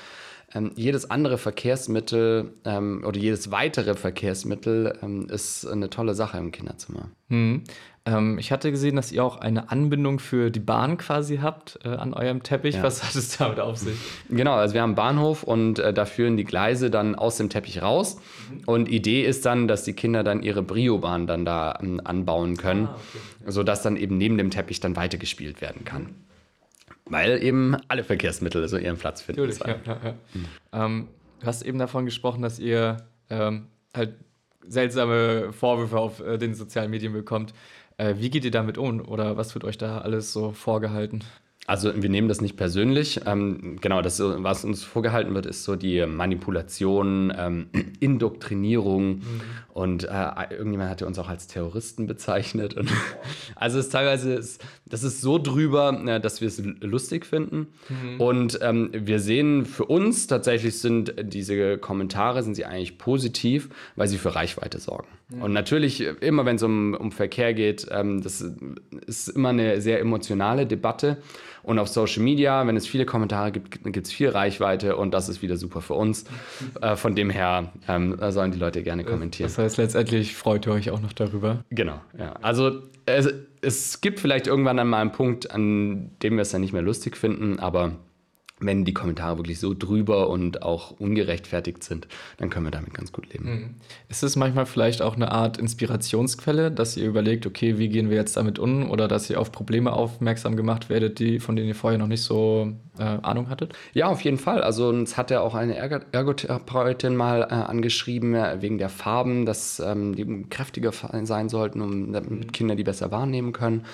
[0.55, 6.53] ähm, jedes andere Verkehrsmittel ähm, oder jedes weitere Verkehrsmittel ähm, ist eine tolle Sache im
[6.53, 7.11] Kinderzimmer.
[7.29, 7.65] Mhm.
[8.07, 11.89] Ähm, ich hatte gesehen, dass ihr auch eine Anbindung für die Bahn quasi habt äh,
[11.89, 12.77] an eurem Teppich.
[12.77, 12.85] Ja.
[12.85, 13.99] Was hat es damit auf sich?
[14.31, 17.51] Genau, also wir haben einen Bahnhof und äh, da führen die Gleise dann aus dem
[17.51, 18.17] Teppich raus.
[18.17, 18.63] Mhm.
[18.67, 22.87] Und Idee ist dann, dass die Kinder dann ihre Brio-Bahn dann da ähm, anbauen können,
[22.87, 23.51] ah, okay.
[23.51, 26.15] sodass dann eben neben dem Teppich dann weitergespielt werden kann.
[27.09, 29.41] Weil eben alle Verkehrsmittel so ihren Platz finden.
[29.43, 30.15] Natürlich, ja, ja, ja.
[30.35, 30.45] Mhm.
[30.73, 31.09] Ähm,
[31.41, 32.97] du hast eben davon gesprochen, dass ihr
[33.31, 34.15] ähm, halt
[34.67, 37.55] seltsame Vorwürfe auf äh, den sozialen Medien bekommt.
[37.97, 41.23] Äh, wie geht ihr damit um oder was wird euch da alles so vorgehalten?
[41.67, 43.21] Also wir nehmen das nicht persönlich.
[43.27, 47.67] Ähm, genau, das, was uns vorgehalten wird, ist so die Manipulation, ähm,
[48.01, 49.41] Indoktrinierung mhm.
[49.77, 52.73] Und äh, irgendjemand hatte uns auch als Terroristen bezeichnet.
[52.73, 52.91] Und
[53.57, 57.67] also es ist teilweise, ist, das ist so drüber, äh, dass wir es lustig finden.
[57.91, 58.19] Mhm.
[58.19, 64.09] Und ähm, wir sehen, für uns tatsächlich sind diese Kommentare, sind sie eigentlich positiv, weil
[64.09, 65.09] sie für Reichweite sorgen.
[65.29, 65.43] Mhm.
[65.43, 68.43] Und natürlich, immer wenn es um, um Verkehr geht, ähm, das
[69.07, 71.19] ist immer eine sehr emotionale Debatte.
[71.67, 75.29] Und auf Social Media, wenn es viele Kommentare gibt, gibt es viel Reichweite und das
[75.29, 76.25] ist wieder super für uns.
[76.81, 79.49] Äh, von dem her ähm, sollen die Leute gerne kommentieren.
[79.49, 81.65] Das heißt, letztendlich freut ihr euch auch noch darüber.
[81.71, 82.35] Genau, ja.
[82.43, 86.61] Also es, es gibt vielleicht irgendwann an mal einen Punkt, an dem wir es dann
[86.61, 87.93] nicht mehr lustig finden, aber
[88.59, 93.13] wenn die Kommentare wirklich so drüber und auch ungerechtfertigt sind, dann können wir damit ganz
[93.13, 93.45] gut leben.
[93.45, 93.75] Mhm.
[94.09, 98.17] Ist es manchmal vielleicht auch eine Art Inspirationsquelle, dass ihr überlegt, okay, wie gehen wir
[98.17, 101.75] jetzt damit um oder dass ihr auf Probleme aufmerksam gemacht werdet, die, von denen ihr
[101.75, 103.75] vorher noch nicht so äh, Ahnung hattet?
[103.93, 104.63] Ja, auf jeden Fall.
[104.63, 109.81] Also uns hat ja auch eine Ergotherapeutin mal äh, angeschrieben, äh, wegen der Farben, dass
[109.81, 110.93] ähm, die kräftiger
[111.25, 112.53] sein sollten, um damit mhm.
[112.53, 113.85] Kinder die besser wahrnehmen können.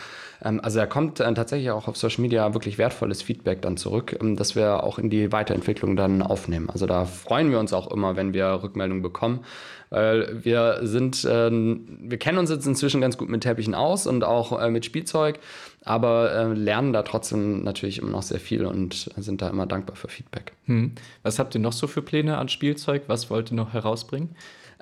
[0.45, 4.17] Ähm, also da kommt äh, tatsächlich auch auf Social Media wirklich wertvolles Feedback dann zurück,
[4.21, 6.69] ähm, das wir auch in die Weiterentwicklung dann aufnehmen.
[6.71, 9.45] Also da freuen wir uns auch immer, wenn wir Rückmeldungen bekommen,
[9.91, 14.25] weil wir sind, äh, wir kennen uns jetzt inzwischen ganz gut mit Teppichen aus und
[14.25, 15.39] auch äh, mit Spielzeug,
[15.85, 19.97] aber äh, lernen da trotzdem natürlich immer noch sehr viel und sind da immer dankbar
[19.97, 20.53] für Feedback.
[20.67, 20.93] Hm.
[21.23, 23.03] Was habt ihr noch so für Pläne an Spielzeug?
[23.07, 24.31] Was wollt ihr noch herausbringen?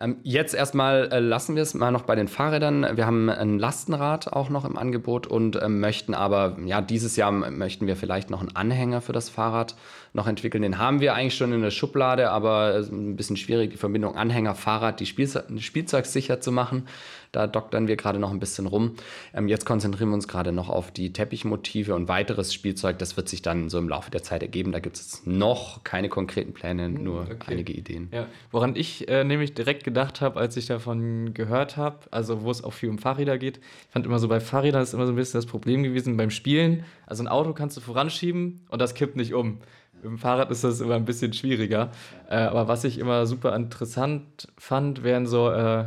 [0.02, 2.96] Ähm, jetzt erstmal äh, lassen wir es mal noch bei den Fahrrädern.
[2.96, 7.30] Wir haben ein Lastenrad auch noch im Angebot und äh, möchten aber, ja, dieses Jahr
[7.30, 9.74] möchten wir vielleicht noch einen Anhänger für das Fahrrad
[10.14, 10.62] noch entwickeln.
[10.62, 15.00] Den haben wir eigentlich schon in der Schublade, aber ein bisschen schwierig, die Verbindung Anhänger-Fahrrad,
[15.00, 16.86] die Spielze Spielzeug sicher zu machen.
[17.32, 18.96] Da doktern wir gerade noch ein bisschen rum.
[19.32, 22.98] Ähm, jetzt konzentrieren wir uns gerade noch auf die Teppichmotive und weiteres Spielzeug.
[22.98, 24.72] Das wird sich dann so im Laufe der Zeit ergeben.
[24.72, 27.36] Da gibt es noch keine konkreten Pläne, hm, nur okay.
[27.52, 28.08] einige Ideen.
[28.12, 28.26] Ja.
[28.50, 32.64] Woran ich äh, nämlich direkt gedacht habe, als ich davon gehört habe, also wo es
[32.64, 33.58] auch viel um Fahrräder geht.
[33.58, 36.30] Ich fand immer so, bei Fahrrädern ist immer so ein bisschen das Problem gewesen beim
[36.30, 36.84] Spielen.
[37.06, 39.58] Also ein Auto kannst du voranschieben und das kippt nicht um.
[40.02, 41.90] Im Fahrrad ist das immer ein bisschen schwieriger.
[42.28, 45.84] Äh, aber was ich immer super interessant fand, wären so äh,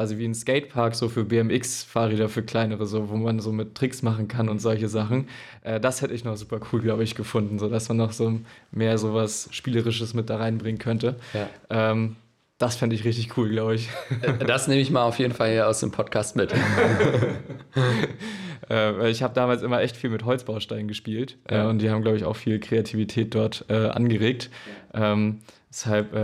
[0.00, 4.00] quasi wie ein Skatepark so für BMX-Fahrräder für kleinere, so wo man so mit Tricks
[4.00, 5.28] machen kann und solche Sachen.
[5.62, 8.40] Äh, das hätte ich noch super cool, glaube ich, gefunden, so dass man noch so
[8.72, 11.16] mehr so was Spielerisches mit da reinbringen könnte.
[11.34, 11.50] Ja.
[11.68, 12.16] Ähm,
[12.56, 13.90] das fände ich richtig cool, glaube ich.
[14.22, 16.54] Äh, das nehme ich mal auf jeden Fall hier aus dem Podcast mit.
[18.70, 21.64] äh, ich habe damals immer echt viel mit Holzbausteinen gespielt äh, ja.
[21.64, 24.48] äh, und die haben, glaube ich, auch viel Kreativität dort angeregt.
[24.94, 26.14] Ähm, deshalb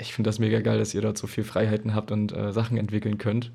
[0.00, 2.76] ich finde das mega geil, dass ihr dort so viel Freiheiten habt und äh, Sachen
[2.76, 3.50] entwickeln könnt.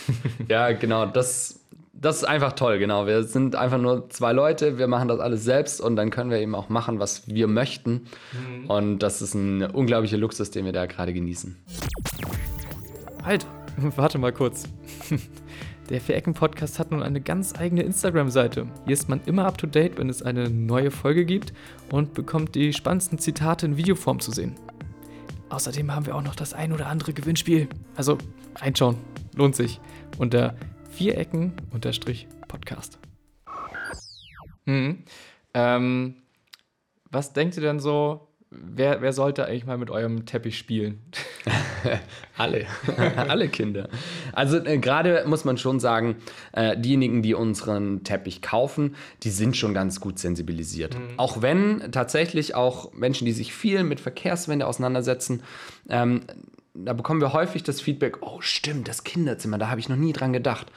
[0.48, 1.06] ja, genau.
[1.06, 1.60] Das,
[1.92, 3.06] das ist einfach toll, genau.
[3.06, 6.38] Wir sind einfach nur zwei Leute, wir machen das alles selbst und dann können wir
[6.38, 8.06] eben auch machen, was wir möchten.
[8.32, 8.70] Mhm.
[8.70, 11.56] Und das ist ein unglaublicher Luxus, den wir da gerade genießen.
[13.24, 13.46] Halt,
[13.96, 14.64] warte mal kurz.
[15.90, 18.66] Der Vier-Ecken-Podcast hat nun eine ganz eigene Instagram-Seite.
[18.84, 21.54] Hier ist man immer up to date, wenn es eine neue Folge gibt
[21.90, 24.54] und bekommt die spannendsten Zitate in Videoform zu sehen.
[25.50, 27.68] Außerdem haben wir auch noch das ein oder andere Gewinnspiel.
[27.96, 28.18] Also
[28.56, 28.96] reinschauen,
[29.34, 29.80] lohnt sich.
[30.18, 30.54] Unter
[30.90, 32.98] Vierecken-Podcast.
[34.66, 35.04] Mhm.
[35.54, 36.16] Ähm,
[37.10, 41.02] was denkt ihr denn so, wer, wer sollte eigentlich mal mit eurem Teppich spielen?
[42.36, 42.66] alle,
[43.16, 43.88] alle Kinder.
[44.32, 46.16] Also äh, gerade muss man schon sagen,
[46.52, 50.94] äh, diejenigen, die unseren Teppich kaufen, die sind schon ganz gut sensibilisiert.
[50.94, 51.18] Mhm.
[51.18, 55.42] Auch wenn tatsächlich auch Menschen, die sich viel mit Verkehrswende auseinandersetzen,
[55.88, 56.22] ähm,
[56.84, 60.12] da bekommen wir häufig das Feedback, oh stimmt, das Kinderzimmer, da habe ich noch nie
[60.12, 60.68] dran gedacht.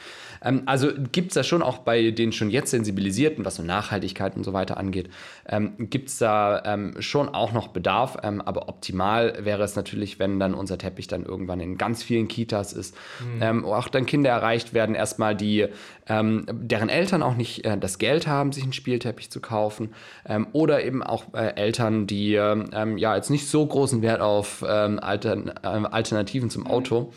[0.43, 4.35] Ähm, also gibt es da schon auch bei den schon jetzt sensibilisierten, was so Nachhaltigkeit
[4.35, 5.09] und so weiter angeht,
[5.47, 8.17] ähm, gibt es da ähm, schon auch noch Bedarf.
[8.23, 12.27] Ähm, aber optimal wäre es natürlich, wenn dann unser Teppich dann irgendwann in ganz vielen
[12.27, 13.65] Kitas ist, mhm.
[13.65, 15.67] auch dann Kinder erreicht werden, erstmal die,
[16.11, 19.93] ähm, deren Eltern auch nicht äh, das Geld haben, sich einen Spielteppich zu kaufen.
[20.25, 25.49] Ähm, oder eben auch äh, Eltern, die ja jetzt nicht so großen Wert auf Altern
[25.49, 27.01] äh, Alternativen zum Auto.
[27.01, 27.07] Mhm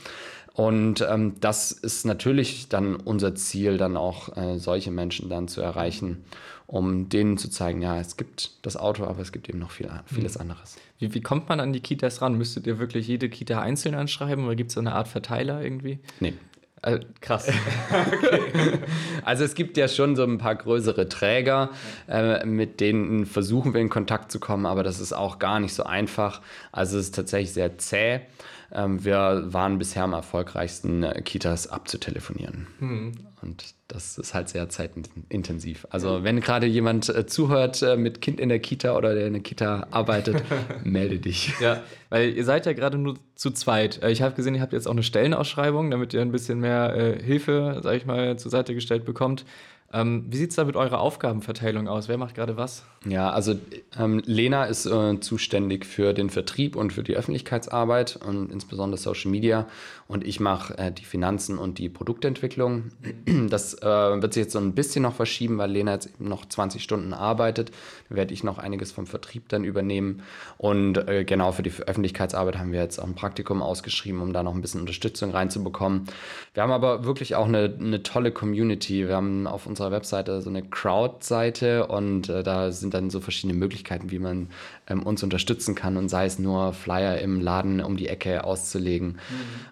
[0.55, 5.61] und ähm, das ist natürlich dann unser Ziel, dann auch äh, solche Menschen dann zu
[5.61, 6.25] erreichen,
[6.69, 9.91] um denen zu zeigen, ja, es gibt das Auto, aber es gibt eben noch viel,
[10.07, 10.43] vieles mhm.
[10.43, 10.77] anderes.
[11.01, 12.39] Wie, wie kommt man an die Kitas ran?
[12.39, 15.99] Müsstet ihr wirklich jede Kita einzeln anschreiben oder gibt es so eine Art Verteiler irgendwie?
[16.21, 16.35] Nee,
[16.85, 17.49] äh, krass.
[18.13, 18.41] okay.
[19.25, 21.71] Also es gibt ja schon so ein paar größere Träger,
[22.09, 25.75] äh, mit denen versuchen wir in Kontakt zu kommen, aber das ist auch gar nicht
[25.75, 26.43] so einfach.
[26.73, 28.21] Also es ist tatsächlich sehr zäh.
[28.73, 32.67] Ähm, wir waren bisher am erfolgreichsten, äh, Kitas abzutelefonieren.
[32.81, 33.13] Mhm.
[33.45, 35.87] Und das ist halt sehr zeitintensiv.
[35.91, 39.35] Also wenn gerade jemand äh, zuhört äh, mit Kind in der Kita oder der in
[39.35, 40.43] der Kita arbeitet,
[40.85, 41.53] melde dich.
[41.61, 44.03] Ja, weil ihr seid ja gerade nur zu zweit.
[44.03, 46.97] Äh, ich habe gesehen, ihr habt jetzt auch eine Stellenausschreibung, damit ihr ein bisschen mehr
[46.97, 49.45] äh, Hilfe, sage ich mal, zur Seite gestellt bekommt.
[49.95, 52.09] Ähm, wie sieht es da mit eurer Aufgabenverteilung aus?
[52.09, 52.85] Wer macht gerade was?
[53.07, 53.55] Ja, also
[53.97, 59.31] ähm, Lena ist äh, zuständig für den Vertrieb und für die Öffentlichkeitsarbeit und insbesondere Social
[59.31, 59.69] Media.
[60.09, 62.91] Und ich mache äh, die Finanzen und die Produktentwicklung.
[63.49, 66.47] Das äh, wird sich jetzt so ein bisschen noch verschieben, weil Lena jetzt eben noch
[66.47, 67.71] 20 Stunden arbeitet.
[68.09, 70.23] Da werde ich noch einiges vom Vertrieb dann übernehmen.
[70.59, 74.43] Und äh, genau für die Öffentlichkeitsarbeit haben wir jetzt auch ein Praktikum ausgeschrieben, um da
[74.43, 76.05] noch ein bisschen Unterstützung reinzubekommen.
[76.55, 79.07] Wir haben aber wirklich auch eine, eine tolle Community.
[79.07, 83.59] Wir haben auf unserer Webseite so eine Crowd-Seite und äh, da sind dann so verschiedene
[83.59, 84.49] Möglichkeiten, wie man
[84.87, 89.09] ähm, uns unterstützen kann und sei es nur Flyer im Laden um die Ecke auszulegen.
[89.09, 89.19] Mhm.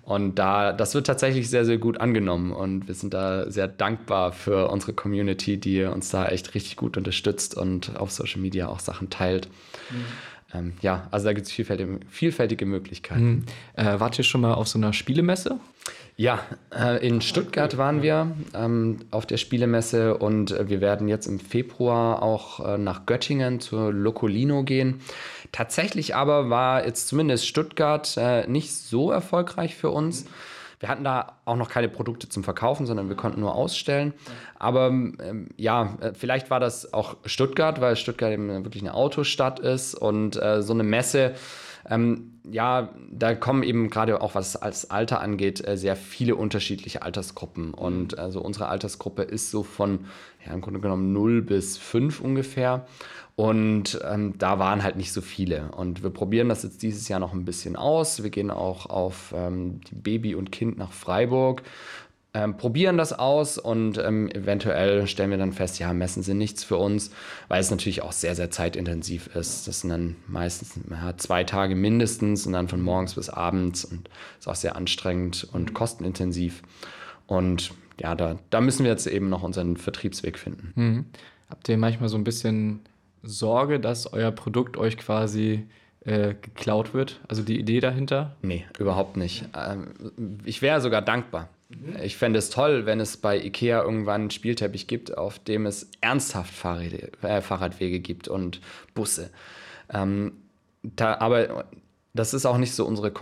[0.03, 4.33] Und da, das wird tatsächlich sehr, sehr gut angenommen und wir sind da sehr dankbar
[4.33, 8.81] für unsere Community, die uns da echt richtig gut unterstützt und auf Social Media auch
[8.81, 9.49] Sachen teilt.
[9.91, 10.05] Mhm.
[10.55, 13.25] Ähm, ja, also da gibt es vielfältige, vielfältige Möglichkeiten.
[13.25, 13.45] Mhm.
[13.75, 15.59] Äh, wart ihr schon mal auf so einer Spielemesse?
[16.23, 16.39] Ja,
[16.73, 21.41] äh, in Stuttgart waren wir ähm, auf der Spielemesse und äh, wir werden jetzt im
[21.41, 25.01] Februar auch äh, nach Göttingen zur Locolino gehen.
[25.51, 30.27] Tatsächlich aber war jetzt zumindest Stuttgart nicht so erfolgreich für uns.
[30.79, 34.15] Wir hatten da auch noch keine Produkte zum Verkaufen, sondern wir konnten nur ausstellen.
[34.61, 39.97] Aber ähm, ja, vielleicht war das auch Stuttgart, weil Stuttgart eben wirklich eine Autostadt ist
[39.97, 41.35] und äh, so eine Messe
[41.89, 47.03] ähm, ja, da kommen eben gerade auch, was als Alter angeht, äh, sehr viele unterschiedliche
[47.03, 47.73] Altersgruppen.
[47.75, 50.07] Und also unsere Altersgruppe ist so von,
[50.45, 52.87] ja, im Grunde genommen 0 bis 5 ungefähr.
[53.35, 55.71] Und ähm, da waren halt nicht so viele.
[55.73, 58.23] Und wir probieren das jetzt dieses Jahr noch ein bisschen aus.
[58.23, 61.63] Wir gehen auch auf ähm, die Baby und Kind nach Freiburg
[62.35, 66.65] ähm, probieren das aus und ähm, eventuell stellen wir dann fest, ja, Messen sind nichts
[66.65, 67.11] für uns,
[67.49, 69.69] weil es natürlich auch sehr, sehr zeitintensiv ist.
[69.69, 74.09] Das sind dann meistens ja, zwei Tage mindestens und dann von morgens bis abends und
[74.39, 76.63] ist auch sehr anstrengend und kostenintensiv.
[77.27, 80.73] Und ja, da, da müssen wir jetzt eben noch unseren Vertriebsweg finden.
[80.75, 81.07] Mhm.
[81.51, 82.81] Habt ihr manchmal so ein bisschen
[83.23, 85.67] Sorge, dass euer Produkt euch quasi
[86.07, 87.21] äh, geklaut wird?
[87.29, 88.37] Also die Idee dahinter?
[88.41, 89.45] Nee, überhaupt nicht.
[89.55, 89.89] Ähm,
[90.45, 91.51] ich wäre sogar dankbar.
[91.81, 91.97] Mhm.
[92.03, 95.91] Ich fände es toll, wenn es bei IKEA irgendwann einen Spielteppich gibt, auf dem es
[96.01, 98.61] ernsthaft Fahrräde, äh, Fahrradwege gibt und
[98.95, 99.31] Busse.
[99.93, 100.33] Ähm,
[100.83, 101.67] da, aber
[102.15, 103.13] das ist auch nicht so unsere,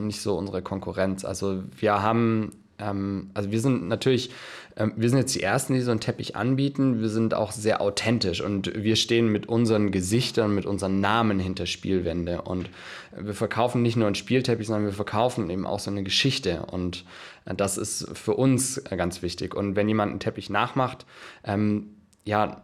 [0.00, 1.24] nicht so unsere Konkurrenz.
[1.24, 4.30] Also wir haben ähm, also wir sind natürlich,
[4.76, 7.00] ähm, wir sind jetzt die Ersten, die so einen Teppich anbieten.
[7.00, 11.66] Wir sind auch sehr authentisch und wir stehen mit unseren Gesichtern, mit unseren Namen hinter
[11.66, 12.42] Spielwände.
[12.42, 12.70] Und
[13.16, 16.66] wir verkaufen nicht nur einen Spielteppich, sondern wir verkaufen eben auch so eine Geschichte.
[16.66, 17.04] Und
[17.44, 19.54] äh, das ist für uns äh, ganz wichtig.
[19.54, 21.06] Und wenn jemand einen Teppich nachmacht,
[21.44, 22.62] ähm, ja,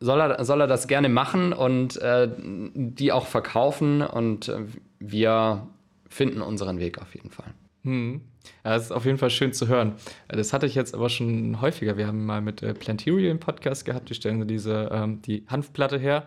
[0.00, 4.60] soll er, soll er das gerne machen und äh, die auch verkaufen und äh,
[4.98, 5.66] wir
[6.08, 7.46] finden unseren Weg auf jeden Fall.
[7.82, 8.20] Hm.
[8.64, 9.94] Ja, das ist auf jeden Fall schön zu hören.
[10.28, 11.96] Das hatte ich jetzt aber schon häufiger.
[11.96, 15.98] Wir haben mal mit äh, Planterial einen Podcast gehabt, die stellen diese, ähm, die Hanfplatte
[15.98, 16.24] her.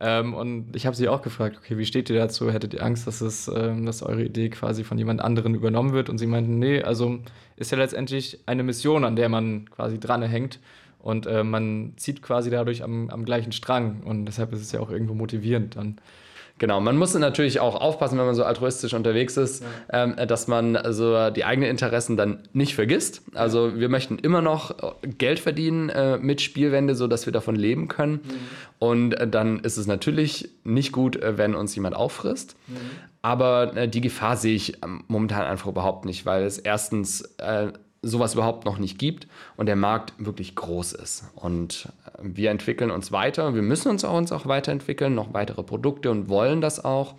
[0.00, 2.52] Ähm, und ich habe sie auch gefragt, okay, wie steht ihr dazu?
[2.52, 6.08] Hättet ihr Angst, dass, es, ähm, dass eure Idee quasi von jemand anderen übernommen wird?
[6.08, 7.18] Und sie meinten, nee, also
[7.56, 10.60] ist ja letztendlich eine Mission, an der man quasi dranhängt.
[11.00, 14.02] Und äh, man zieht quasi dadurch am, am gleichen Strang.
[14.04, 15.98] Und deshalb ist es ja auch irgendwo motivierend dann.
[16.58, 20.04] Genau, man muss natürlich auch aufpassen, wenn man so altruistisch unterwegs ist, ja.
[20.04, 23.22] ähm, dass man also die eigenen Interessen dann nicht vergisst.
[23.34, 28.14] Also wir möchten immer noch Geld verdienen äh, mit Spielwände, sodass wir davon leben können.
[28.14, 28.20] Mhm.
[28.78, 32.56] Und äh, dann ist es natürlich nicht gut, äh, wenn uns jemand auffrisst.
[32.66, 32.76] Mhm.
[33.22, 37.72] Aber äh, die Gefahr sehe ich ähm, momentan einfach überhaupt nicht, weil es erstens äh,
[38.02, 41.24] sowas überhaupt noch nicht gibt und der Markt wirklich groß ist.
[41.34, 45.62] Und äh, wir entwickeln uns weiter, wir müssen uns auch, uns auch weiterentwickeln, noch weitere
[45.62, 47.14] Produkte und wollen das auch.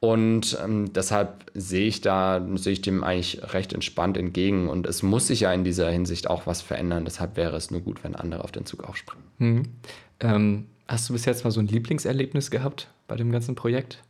[0.00, 4.68] Und ähm, deshalb sehe ich da, sehe ich dem eigentlich recht entspannt entgegen.
[4.68, 7.04] Und es muss sich ja in dieser Hinsicht auch was verändern.
[7.04, 9.24] Deshalb wäre es nur gut, wenn andere auf den Zug aufspringen.
[9.38, 9.62] Mhm.
[10.20, 14.02] Ähm, hast du bis jetzt mal so ein Lieblingserlebnis gehabt bei dem ganzen Projekt?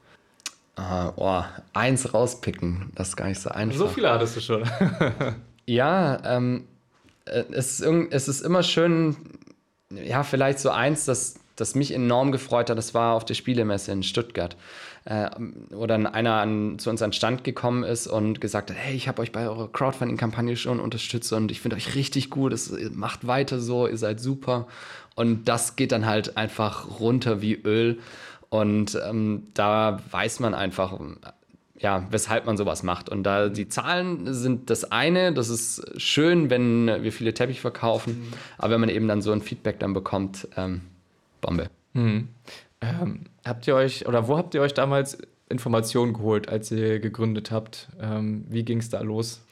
[0.79, 1.43] Uh, oh,
[1.75, 3.77] eins rauspicken, das ist gar nicht so einfach.
[3.77, 4.63] So viele hattest du schon.
[5.67, 6.65] Ja, ähm,
[7.27, 9.15] äh, es, ist es ist immer schön,
[9.91, 13.93] ja, vielleicht so eins, das, das mich enorm gefreut hat, das war auf der Spielemesse
[13.93, 14.57] in Stuttgart.
[15.07, 15.31] Äh,
[15.71, 19.09] wo dann einer an, zu uns an Stand gekommen ist und gesagt hat, hey, ich
[19.09, 23.27] habe euch bei eurer Crowdfunding-Kampagne schon unterstützt und ich finde euch richtig gut, es macht
[23.27, 24.67] weiter so, ihr seid super.
[25.15, 27.99] Und das geht dann halt einfach runter wie Öl.
[28.51, 30.99] Und ähm, da weiß man einfach,
[31.81, 33.09] ja, weshalb man sowas macht.
[33.09, 38.21] Und da die Zahlen sind das eine, das ist schön, wenn wir viele Teppich verkaufen,
[38.21, 38.33] mhm.
[38.59, 40.83] aber wenn man eben dann so ein Feedback dann bekommt, ähm,
[41.41, 41.71] Bombe.
[41.95, 42.29] Mhm.
[42.83, 45.19] Ähm, habt ihr euch, oder wo habt ihr euch damals
[45.49, 47.89] Informationen geholt, als ihr gegründet habt?
[48.01, 49.43] Ähm, wie ging es da los?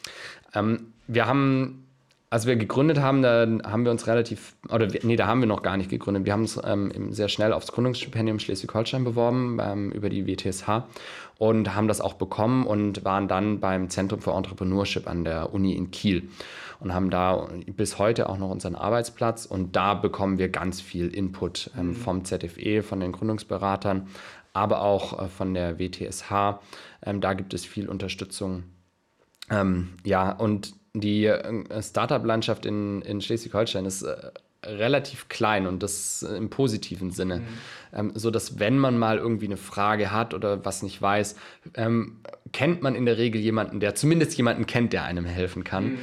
[0.55, 1.88] Ähm, wir haben
[2.31, 5.63] als wir gegründet haben, da haben wir uns relativ, oder nee, da haben wir noch
[5.63, 6.27] gar nicht gegründet.
[6.27, 10.85] Wir haben uns ähm, sehr schnell aufs Gründungsstipendium Schleswig-Holstein beworben ähm, über die WTSH
[11.39, 15.73] und haben das auch bekommen und waren dann beim Zentrum für Entrepreneurship an der Uni
[15.73, 16.29] in Kiel
[16.81, 21.09] und haben da bis heute auch noch unseren Arbeitsplatz und da bekommen wir ganz viel
[21.09, 21.95] Input ähm, mhm.
[21.95, 24.09] vom ZFE, von den Gründungsberatern,
[24.53, 26.61] aber auch äh, von der WTSH.
[27.07, 28.65] Ähm, da gibt es viel Unterstützung.
[29.51, 34.31] Ähm, ja, und die äh, Startup-Landschaft in, in Schleswig-Holstein ist äh,
[34.65, 37.39] relativ klein und das im positiven Sinne.
[37.39, 37.45] Mhm.
[37.93, 41.37] Ähm, so dass wenn man mal irgendwie eine Frage hat oder was nicht weiß,
[41.75, 42.21] ähm,
[42.53, 45.93] kennt man in der Regel jemanden, der zumindest jemanden kennt, der einem helfen kann.
[45.93, 45.99] Mhm.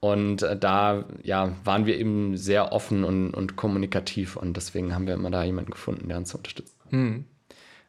[0.00, 5.06] Und äh, da ja, waren wir eben sehr offen und, und kommunikativ und deswegen haben
[5.06, 6.74] wir immer da jemanden gefunden, der uns unterstützt.
[6.90, 7.26] Mhm.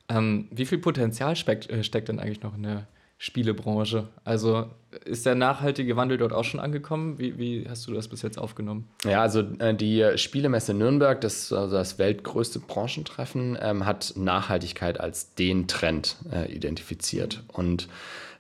[0.09, 2.87] Ähm, wie viel Potenzial steckt, äh, steckt denn eigentlich noch in der
[3.22, 4.07] Spielebranche.
[4.24, 4.65] Also
[5.05, 7.19] ist der nachhaltige Wandel dort auch schon angekommen?
[7.19, 8.88] Wie, wie hast du das bis jetzt aufgenommen?
[9.05, 15.36] Ja, also äh, die Spielemesse Nürnberg, das, also das weltgrößte Branchentreffen, ähm, hat Nachhaltigkeit als
[15.36, 17.43] den Trend äh, identifiziert.
[17.53, 17.89] Und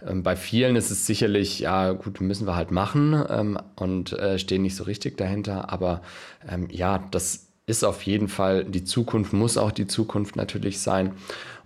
[0.03, 4.39] ähm, bei vielen ist es sicherlich, ja gut, müssen wir halt machen ähm, und äh,
[4.39, 5.71] stehen nicht so richtig dahinter.
[5.71, 6.01] Aber
[6.49, 11.13] ähm, ja, das ist auf jeden Fall die Zukunft, muss auch die Zukunft natürlich sein.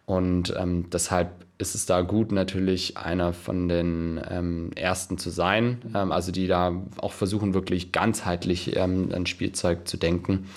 [0.06, 5.80] Und ähm, deshalb ist es da gut, natürlich einer von den ähm, Ersten zu sein.
[5.96, 10.48] Ähm, also die da auch versuchen, wirklich ganzheitlich ähm, ein Spielzeug zu denken.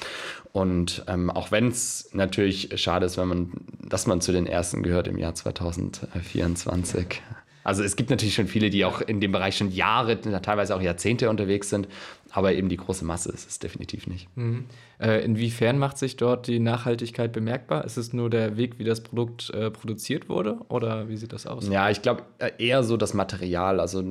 [0.53, 3.53] Und ähm, auch wenn es natürlich schade ist, wenn man,
[3.89, 7.23] dass man zu den Ersten gehört im Jahr 2024.
[7.65, 10.81] Also es gibt natürlich schon viele, die auch in dem Bereich schon Jahre, teilweise auch
[10.81, 11.87] Jahrzehnte unterwegs sind,
[12.31, 14.29] aber eben die große Masse ist es definitiv nicht.
[14.37, 14.67] Mhm.
[15.01, 17.85] Äh, inwiefern macht sich dort die Nachhaltigkeit bemerkbar?
[17.85, 21.47] Ist es nur der Weg, wie das Produkt äh, produziert wurde oder wie sieht das
[21.47, 21.69] aus?
[21.69, 23.81] Ja, ich glaube äh, eher so das Material.
[23.81, 24.03] Also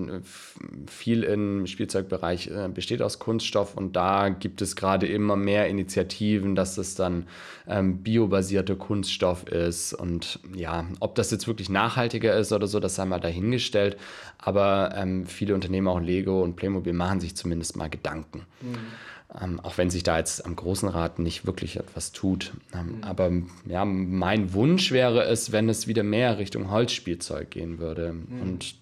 [0.87, 6.55] viel im Spielzeugbereich äh, besteht aus Kunststoff und da gibt es gerade immer mehr Initiativen,
[6.55, 7.27] dass es dann
[7.67, 12.95] ähm, biobasierter Kunststoff ist und ja, ob das jetzt wirklich nachhaltiger ist oder so, das
[12.95, 13.97] sei mal dahingestellt.
[14.37, 18.45] Aber ähm, viele Unternehmen, auch Lego und Playmobil, machen sich zumindest mal Gedanken.
[18.61, 18.77] Mhm.
[19.41, 22.53] Ähm, auch wenn sich da jetzt am großen Rat nicht wirklich etwas tut.
[22.73, 23.03] Ähm, mhm.
[23.03, 23.31] Aber
[23.65, 28.13] ja, mein Wunsch wäre es, wenn es wieder mehr Richtung Holzspielzeug gehen würde.
[28.13, 28.41] Mhm.
[28.41, 28.75] Und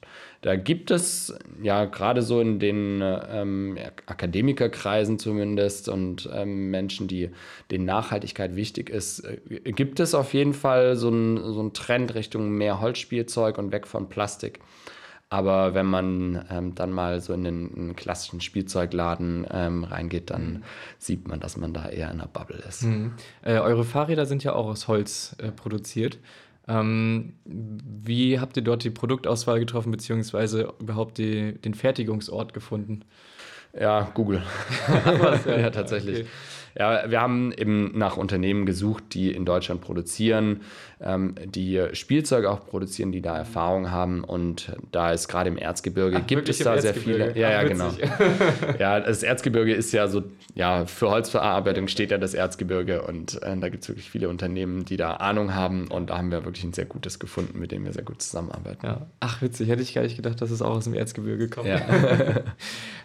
[0.45, 1.33] da gibt es
[1.63, 7.31] ja gerade so in den ähm, Akademikerkreisen zumindest und ähm, Menschen, die
[7.71, 12.51] denen Nachhaltigkeit wichtig ist, äh, gibt es auf jeden Fall so einen so Trend Richtung
[12.51, 14.59] mehr Holzspielzeug und weg von Plastik.
[15.29, 20.29] Aber wenn man ähm, dann mal so in den, in den klassischen Spielzeugladen ähm, reingeht,
[20.29, 20.63] dann mhm.
[20.99, 22.83] sieht man, dass man da eher in einer Bubble ist.
[22.83, 23.13] Mhm.
[23.41, 26.19] Äh, eure Fahrräder sind ja auch aus Holz äh, produziert.
[26.67, 33.03] Ähm, wie habt ihr dort die Produktauswahl getroffen, beziehungsweise überhaupt die, den Fertigungsort gefunden?
[33.79, 34.41] Ja, Google.
[35.45, 36.21] Ja, tatsächlich.
[36.21, 36.29] Okay.
[36.77, 40.61] Ja, wir haben eben nach Unternehmen gesucht, die in Deutschland produzieren,
[41.01, 44.23] ähm, die Spielzeuge auch produzieren, die da Erfahrung haben.
[44.23, 47.37] Und da ist gerade im Erzgebirge, Ach, gibt es da sehr viele.
[47.37, 47.91] Ja, Ach, ja, genau.
[48.79, 50.23] ja, das Erzgebirge ist ja so,
[50.53, 54.83] ja, für Holzverarbeitung steht ja das Erzgebirge und äh, da gibt es wirklich viele Unternehmen,
[54.85, 57.85] die da Ahnung haben und da haben wir wirklich ein sehr gutes gefunden, mit dem
[57.85, 58.85] wir sehr gut zusammenarbeiten.
[58.85, 59.07] Ja.
[59.21, 61.67] Ach, witzig, hätte ich gar nicht gedacht, dass es auch aus dem Erzgebirge kommt.
[61.67, 61.81] Ja.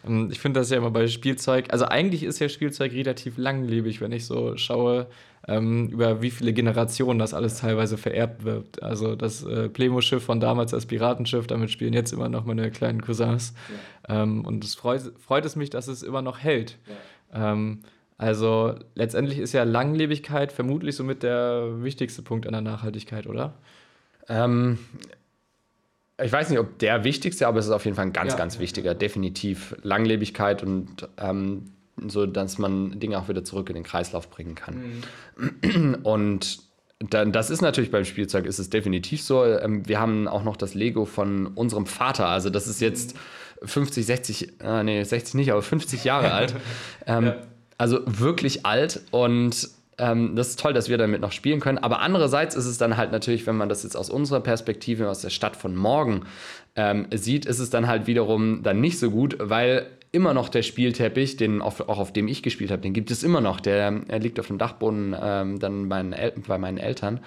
[0.06, 4.00] Ähm, ich finde das ja immer bei Spielzeug, also eigentlich ist ja Spielzeug relativ langlebig,
[4.00, 5.06] wenn ich so schaue,
[5.48, 8.82] ähm, über wie viele Generationen das alles teilweise vererbt wird.
[8.82, 13.00] Also das äh, Plemo-Schiff von damals, das Piratenschiff, damit spielen jetzt immer noch meine kleinen
[13.02, 13.54] Cousins.
[14.08, 14.22] Ja.
[14.22, 16.78] Ähm, und es freut, freut es mich, dass es immer noch hält.
[17.32, 17.52] Ja.
[17.52, 17.80] Ähm,
[18.18, 23.54] also letztendlich ist ja Langlebigkeit vermutlich somit der wichtigste Punkt an der Nachhaltigkeit, oder?
[24.28, 24.78] Ähm,
[26.22, 28.38] ich weiß nicht, ob der wichtigste, aber es ist auf jeden Fall ein ganz, ja.
[28.38, 31.72] ganz wichtiger, definitiv Langlebigkeit und ähm,
[32.08, 35.02] so, dass man Dinge auch wieder zurück in den Kreislauf bringen kann.
[35.36, 35.98] Mhm.
[36.02, 36.60] Und
[37.08, 39.44] dann, das ist natürlich beim Spielzeug ist es definitiv so.
[39.44, 42.26] Ähm, wir haben auch noch das Lego von unserem Vater.
[42.26, 43.16] Also das ist jetzt
[43.62, 46.54] 50, 60, äh, nee, 60 nicht, aber 50 Jahre alt.
[47.06, 47.36] Ähm, ja.
[47.78, 51.78] Also wirklich alt und ähm, das ist toll, dass wir damit noch spielen können.
[51.78, 55.20] Aber andererseits ist es dann halt natürlich, wenn man das jetzt aus unserer Perspektive, aus
[55.20, 56.26] der Stadt von morgen
[56.76, 60.62] ähm, sieht, ist es dann halt wiederum dann nicht so gut, weil immer noch der
[60.62, 63.60] Spielteppich, den auf, auch auf dem ich gespielt habe, den gibt es immer noch.
[63.60, 66.14] Der, der liegt auf dem Dachboden ähm, dann meinen
[66.46, 67.20] bei meinen Eltern.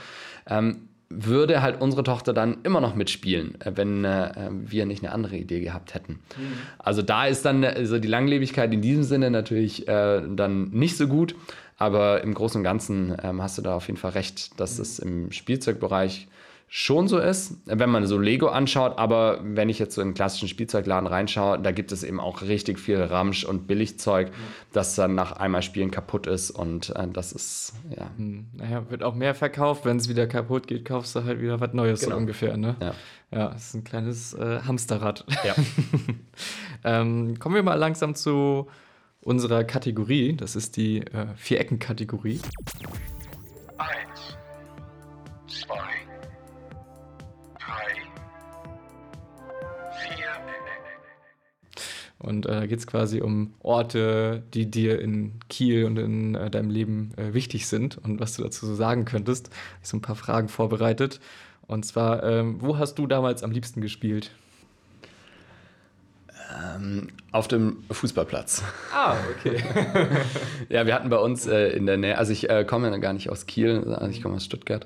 [0.48, 5.14] Ähm, würde halt unsere Tochter dann immer noch mitspielen, äh, wenn äh, wir nicht eine
[5.14, 6.14] andere Idee gehabt hätten.
[6.14, 6.54] Mhm.
[6.80, 11.08] Also da ist dann also die Langlebigkeit in diesem Sinne natürlich äh, dann nicht so
[11.08, 11.36] gut,
[11.78, 14.82] aber im Großen und Ganzen ähm, hast du da auf jeden Fall recht, dass mhm.
[14.82, 16.28] es im Spielzeugbereich
[16.76, 20.16] schon so ist, wenn man so Lego anschaut, aber wenn ich jetzt so in einen
[20.16, 24.34] klassischen Spielzeugladen reinschaue, da gibt es eben auch richtig viel Ramsch und Billigzeug, mhm.
[24.72, 28.10] das dann nach einmal Spielen kaputt ist und äh, das ist, ja.
[28.18, 31.60] Hm, naja, wird auch mehr verkauft, wenn es wieder kaputt geht, kaufst du halt wieder
[31.60, 32.14] was Neues genau.
[32.14, 32.76] so ungefähr, ne?
[32.82, 32.96] Ja.
[33.30, 35.26] Ja, es ist ein kleines äh, Hamsterrad.
[35.44, 35.54] Ja.
[36.84, 38.68] ähm, kommen wir mal langsam zu
[39.22, 42.40] unserer Kategorie, das ist die äh, Vier-Ecken-Kategorie.
[43.78, 44.38] Eins,
[45.48, 46.13] zwei,
[52.24, 56.50] Und äh, da geht es quasi um Orte, die dir in Kiel und in äh,
[56.50, 59.50] deinem Leben äh, wichtig sind und was du dazu so sagen könntest.
[59.50, 61.20] Ich habe so ein paar Fragen vorbereitet.
[61.68, 64.32] Und zwar, ähm, wo hast du damals am liebsten gespielt?
[66.54, 68.64] Ähm, auf dem Fußballplatz.
[68.94, 69.58] Ah, okay.
[70.70, 73.12] ja, wir hatten bei uns äh, in der Nähe, also ich äh, komme ja gar
[73.12, 74.86] nicht aus Kiel, also ich komme aus Stuttgart.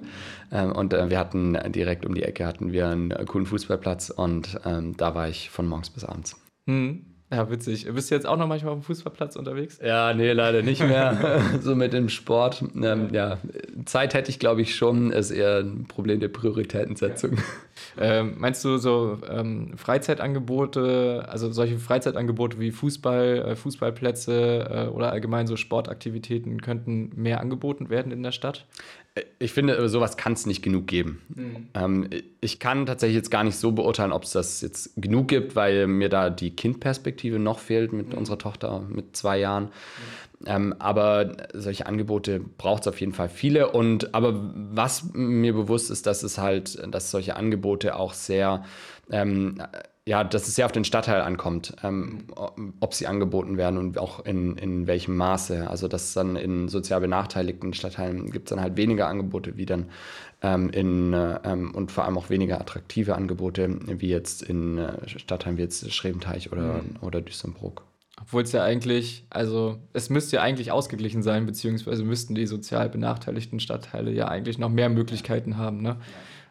[0.52, 4.10] Ähm, und äh, wir hatten direkt um die Ecke hatten wir einen äh, coolen Fußballplatz
[4.10, 6.42] und ähm, da war ich von morgens bis abends.
[6.66, 7.06] Mhm.
[7.30, 7.86] Ja, witzig.
[7.94, 9.80] Bist du jetzt auch noch manchmal auf dem Fußballplatz unterwegs?
[9.84, 11.42] Ja, nee, leider nicht mehr.
[11.62, 12.64] so mit dem Sport.
[12.82, 13.40] Ähm, ja,
[13.84, 15.12] Zeit hätte ich, glaube ich, schon.
[15.12, 17.38] Ist eher ein Problem der Prioritätensetzung.
[18.00, 25.12] Ähm, meinst du so ähm, Freizeitangebote, also solche Freizeitangebote wie Fußball, äh, Fußballplätze äh, oder
[25.12, 28.66] allgemein so Sportaktivitäten könnten mehr angeboten werden in der Stadt?
[29.40, 31.22] Ich finde, sowas kann es nicht genug geben.
[31.30, 31.68] Mhm.
[31.74, 32.10] Ähm,
[32.40, 35.88] ich kann tatsächlich jetzt gar nicht so beurteilen, ob es das jetzt genug gibt, weil
[35.88, 38.20] mir da die Kindperspektive noch fehlt mit mhm.
[38.20, 39.66] unserer Tochter mit zwei Jahren.
[39.66, 39.70] Mhm.
[40.46, 43.72] Ähm, aber solche Angebote braucht es auf jeden Fall viele.
[43.72, 48.64] Und aber was mir bewusst ist, dass es halt, dass solche Angebote auch sehr
[49.10, 49.62] ähm,
[50.08, 52.28] ja, dass es sehr auf den Stadtteil ankommt, ähm,
[52.80, 55.70] ob sie angeboten werden und auch in, in welchem Maße.
[55.70, 59.88] Also dass dann in sozial benachteiligten Stadtteilen gibt es dann halt weniger Angebote wie dann
[60.42, 65.10] ähm, in äh, ähm, und vor allem auch weniger attraktive Angebote wie jetzt in äh,
[65.10, 66.96] Stadtteilen wie jetzt Schrebenteich oder, mhm.
[67.02, 67.87] oder Düsseldorf.
[68.20, 72.90] Obwohl es ja eigentlich, also es müsste ja eigentlich ausgeglichen sein, beziehungsweise müssten die sozial
[72.90, 75.82] benachteiligten Stadtteile ja eigentlich noch mehr Möglichkeiten haben.
[75.82, 75.98] Ne?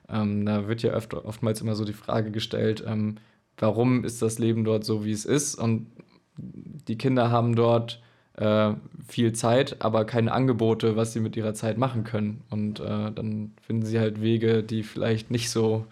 [0.09, 3.17] Ähm, da wird ja oft, oftmals immer so die Frage gestellt, ähm,
[3.59, 5.57] warum ist das Leben dort so, wie es ist.
[5.57, 5.89] Und
[6.37, 8.01] die Kinder haben dort
[8.35, 8.75] äh,
[9.09, 12.43] viel Zeit, aber keine Angebote, was sie mit ihrer Zeit machen können.
[12.51, 15.87] Und äh, dann finden sie halt Wege, die vielleicht nicht so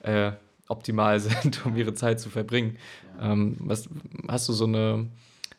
[0.00, 0.32] äh,
[0.68, 2.76] optimal sind, um ihre Zeit zu verbringen.
[3.20, 3.88] Ähm, was,
[4.28, 5.06] hast du so eine,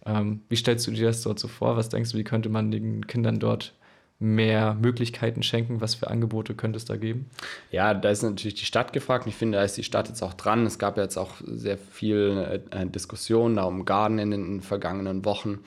[0.05, 1.77] ähm, wie stellst du dir das dort so vor?
[1.77, 3.73] Was denkst du, wie könnte man den Kindern dort
[4.19, 5.81] mehr Möglichkeiten schenken?
[5.81, 7.29] Was für Angebote könnte es da geben?
[7.71, 9.27] Ja, da ist natürlich die Stadt gefragt.
[9.27, 10.65] Ich finde, da ist die Stadt jetzt auch dran.
[10.65, 15.59] Es gab jetzt auch sehr viel äh, Diskussion da um Garden in den vergangenen Wochen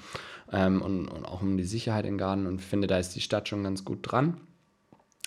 [0.53, 2.47] ähm, und, und, auch um die Sicherheit in Garden.
[2.47, 4.41] Und ich finde, da ist die Stadt schon ganz gut dran.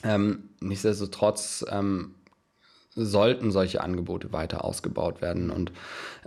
[0.03, 2.15] Ähm, nichtsdestotrotz ähm,
[2.93, 5.49] sollten solche Angebote weiter ausgebaut werden.
[5.49, 5.71] Und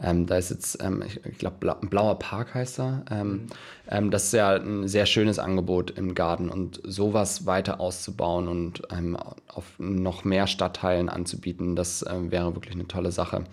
[0.02, 3.04] ähm, da ist jetzt, ähm, ich, ich glaube, Bla Blauer Park heißt er.
[3.10, 3.46] Ähm, mhm.
[3.90, 8.82] Ähm, das ist ja ein sehr schönes Angebot im Garten und sowas weiter auszubauen und
[8.90, 9.16] ähm,
[9.48, 13.44] auf noch mehr Stadtteilen anzubieten, das ähm, wäre wirklich eine tolle Sache.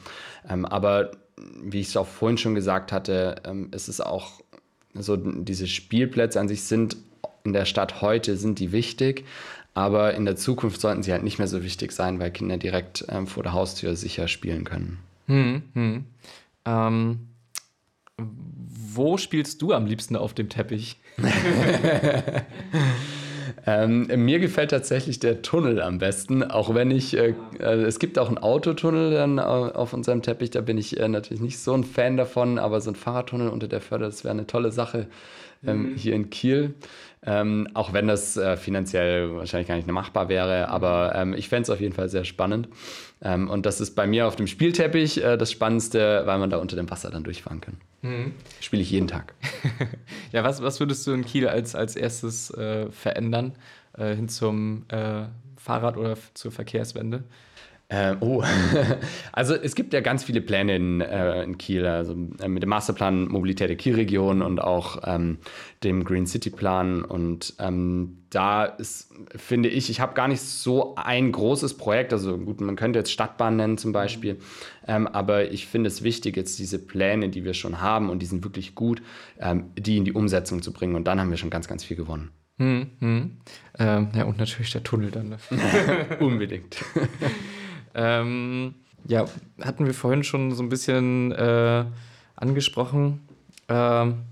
[0.47, 1.11] aber
[1.63, 3.41] wie ich es auch vorhin schon gesagt hatte,
[3.71, 4.41] ist es auch
[4.93, 6.97] so, diese Spielplätze an sich sind
[7.43, 9.25] in der Stadt heute, sind die wichtig,
[9.73, 13.05] aber in der Zukunft sollten sie halt nicht mehr so wichtig sein, weil Kinder direkt
[13.09, 14.99] ähm, vor der Haustür sicher spielen können.
[15.27, 16.05] Hm, hm.
[16.65, 17.19] Ähm,
[18.17, 20.97] wo spielst du am liebsten auf dem Teppich?
[23.65, 28.19] ähm, mir gefällt tatsächlich der Tunnel am besten, auch wenn ich, äh, äh, es gibt
[28.19, 31.73] auch einen Autotunnel dann äh, auf unserem Teppich, da bin ich äh, natürlich nicht so
[31.73, 35.07] ein Fan davon, aber so ein Fahrradtunnel unter der Förder, das wäre eine tolle Sache
[35.65, 35.95] ähm, mhm.
[35.95, 36.75] hier in Kiel.
[37.23, 41.63] Ähm, auch wenn das äh, finanziell wahrscheinlich gar nicht machbar wäre, aber ähm, ich fände
[41.63, 42.67] es auf jeden Fall sehr spannend.
[43.21, 46.57] Ähm, und das ist bei mir auf dem Spielteppich äh, das Spannendste, weil man da
[46.57, 47.77] unter dem Wasser dann durchfahren kann.
[48.01, 48.33] Mhm.
[48.59, 49.35] Spiele ich jeden Tag.
[50.31, 53.53] ja, was, was würdest du in Kiel als, als erstes äh, verändern
[53.95, 55.25] äh, hin zum äh,
[55.57, 57.23] Fahrrad oder zur Verkehrswende?
[57.91, 58.41] Äh, oh,
[59.33, 62.69] also es gibt ja ganz viele Pläne in, äh, in Kiel, also äh, mit dem
[62.69, 65.39] Masterplan Mobilität der Kielregion und auch ähm,
[65.83, 67.03] dem Green City Plan.
[67.03, 72.13] Und ähm, da ist, finde ich, ich habe gar nicht so ein großes Projekt.
[72.13, 74.37] Also gut, man könnte jetzt Stadtbahn nennen zum Beispiel,
[74.87, 78.25] ähm, aber ich finde es wichtig, jetzt diese Pläne, die wir schon haben und die
[78.25, 79.01] sind wirklich gut,
[79.37, 80.95] ähm, die in die Umsetzung zu bringen.
[80.95, 82.31] Und dann haben wir schon ganz, ganz viel gewonnen.
[82.57, 83.37] Hm, hm.
[83.79, 85.27] Ähm, ja, und natürlich der Tunnel dann.
[85.27, 85.37] Ne?
[86.21, 86.77] Unbedingt.
[87.93, 88.75] Ähm,
[89.05, 89.25] ja,
[89.61, 91.85] hatten wir vorhin schon so ein bisschen äh,
[92.35, 93.27] angesprochen.
[93.67, 94.23] Ähm,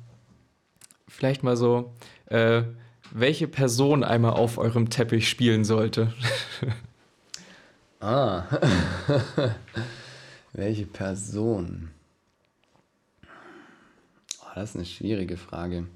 [1.08, 1.94] vielleicht mal so,
[2.28, 2.64] äh,
[3.12, 6.14] welche Person einmal auf eurem Teppich spielen sollte.
[8.00, 8.44] ah,
[10.54, 11.90] welche Person?
[14.42, 15.88] Oh, das ist eine schwierige Frage.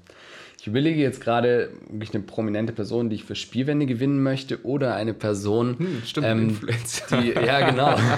[0.64, 4.94] Ich überlege jetzt gerade wirklich eine prominente Person, die ich für Spielwände gewinnen möchte oder
[4.94, 7.20] eine Person, hm, stimmt, ähm, Influencer.
[7.20, 7.94] die, ja genau.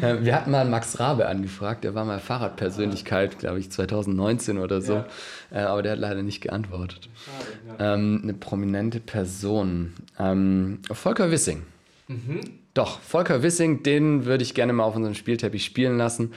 [0.00, 4.80] Äh, wir hatten mal Max Rabe angefragt, der war mal Fahrradpersönlichkeit, glaube ich, 2019 oder
[4.80, 5.06] so, ja.
[5.50, 7.08] äh, aber der hat leider nicht geantwortet.
[7.14, 7.94] Schade, ja.
[7.94, 11.64] ähm, eine prominente Person, ähm, Volker Wissing.
[12.06, 12.40] Mhm.
[12.74, 16.32] Doch, Volker Wissing, den würde ich gerne mal auf unserem Spielteppich spielen lassen,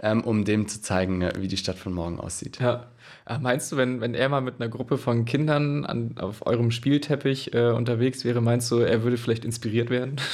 [0.00, 0.10] ja.
[0.10, 2.58] ähm, um dem zu zeigen, äh, wie die Stadt von morgen aussieht.
[2.60, 2.88] Ja,
[3.28, 6.70] Ach, meinst du, wenn, wenn er mal mit einer Gruppe von Kindern an, auf eurem
[6.70, 10.16] Spielteppich äh, unterwegs wäre, meinst du, er würde vielleicht inspiriert werden?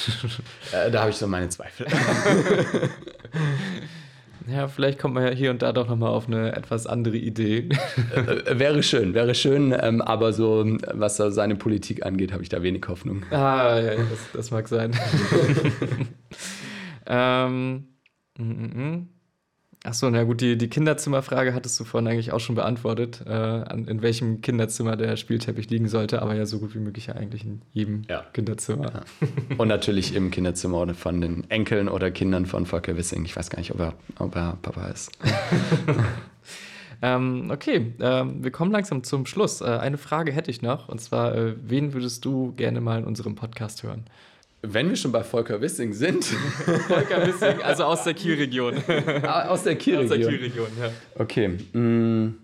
[0.73, 1.87] Äh, da habe ich so meine Zweifel.
[4.47, 7.69] ja, vielleicht kommt man ja hier und da doch nochmal auf eine etwas andere Idee.
[8.15, 12.49] Äh, äh, wäre schön, wäre schön, ähm, aber so, was seine Politik angeht, habe ich
[12.49, 13.25] da wenig Hoffnung.
[13.31, 14.93] Ah, ja, das, das mag sein.
[17.07, 17.89] ähm,
[18.39, 19.12] mm, mm, mm.
[19.85, 23.87] Achso, na gut, die, die Kinderzimmerfrage hattest du vorhin eigentlich auch schon beantwortet, äh, an,
[23.89, 27.45] in welchem Kinderzimmer der Spielteppich liegen sollte, aber ja so gut wie möglich ja eigentlich
[27.45, 28.25] in jedem ja.
[28.33, 28.93] Kinderzimmer.
[28.93, 29.57] Ja.
[29.59, 33.25] Und natürlich im Kinderzimmer von den Enkeln oder Kindern von Volker Wissing.
[33.25, 35.11] Ich weiß gar nicht, ob er, ob er Papa ist.
[37.03, 39.63] ähm, okay, ähm, wir kommen langsam zum Schluss.
[39.63, 43.05] Äh, eine Frage hätte ich noch, und zwar, äh, wen würdest du gerne mal in
[43.05, 44.05] unserem Podcast hören?
[44.63, 46.25] Wenn wir schon bei Volker Wissing sind.
[46.89, 48.77] Volker Wissing, also aus der Kielregion.
[49.23, 50.13] Ah, aus der Kielregion.
[50.13, 50.91] Aus der Kielregion, ja.
[51.17, 51.49] Okay.
[51.73, 52.37] Mm.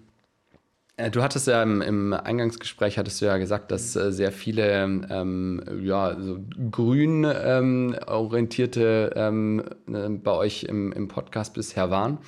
[0.99, 5.63] Äh, du hattest ja im, Eingangsgespräch hattest du ja gesagt, dass äh, sehr viele ähm,
[5.81, 6.41] ja, so
[6.73, 12.19] grün ähm, orientierte ähm, äh, bei euch im, im, Podcast bisher waren.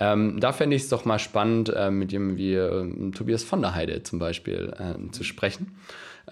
[0.00, 3.60] Ähm, da fände ich es doch mal spannend, äh, mit jemandem wie äh, Tobias von
[3.60, 5.76] der Heide zum Beispiel äh, zu sprechen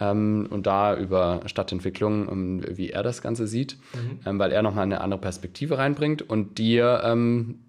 [0.00, 4.20] ähm, und da über Stadtentwicklung, um, wie er das Ganze sieht, mhm.
[4.26, 7.60] ähm, weil er nochmal eine andere Perspektive reinbringt und dir, ähm,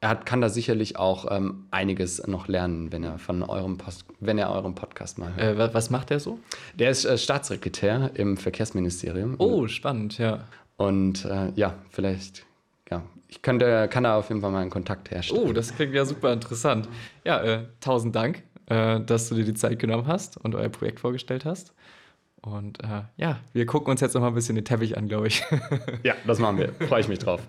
[0.00, 4.04] er hat, kann da sicherlich auch ähm, einiges noch lernen, wenn er von eurem Post,
[4.20, 5.58] wenn er euren Podcast mal hört.
[5.70, 6.38] Äh, was macht er so?
[6.78, 9.36] Der ist äh, Staatssekretär im Verkehrsministerium.
[9.38, 10.44] Oh, spannend, ja.
[10.76, 12.44] Und äh, ja, vielleicht
[12.90, 15.42] ja, ich könnte, kann da auf jeden Fall mal einen Kontakt herstellen.
[15.42, 16.88] Oh, das klingt ja super interessant.
[17.24, 21.00] Ja, äh, tausend Dank äh, dass du dir die Zeit genommen hast und euer Projekt
[21.00, 21.74] vorgestellt hast.
[22.42, 25.26] Und äh, ja, wir gucken uns jetzt noch mal ein bisschen den Teppich an, glaube
[25.26, 25.42] ich.
[26.04, 26.72] ja, das machen wir.
[26.86, 27.40] Freue ich mich drauf.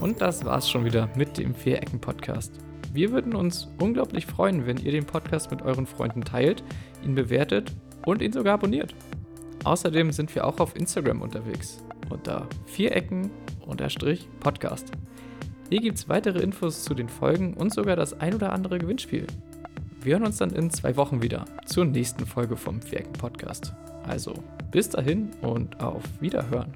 [0.00, 2.58] und das war's schon wieder mit dem Vier-Ecken-Podcast.
[2.92, 6.62] Wir würden uns unglaublich freuen, wenn ihr den Podcast mit euren Freunden teilt,
[7.04, 7.72] ihn bewertet
[8.04, 8.94] und ihn sogar abonniert.
[9.64, 14.92] Außerdem sind wir auch auf Instagram unterwegs unter Vierecken-Podcast.
[15.72, 19.26] Hier gibt es weitere Infos zu den Folgen und sogar das ein oder andere Gewinnspiel.
[20.02, 23.72] Wir hören uns dann in zwei Wochen wieder zur nächsten Folge vom Werken Podcast.
[24.06, 24.34] Also
[24.70, 26.74] bis dahin und auf Wiederhören.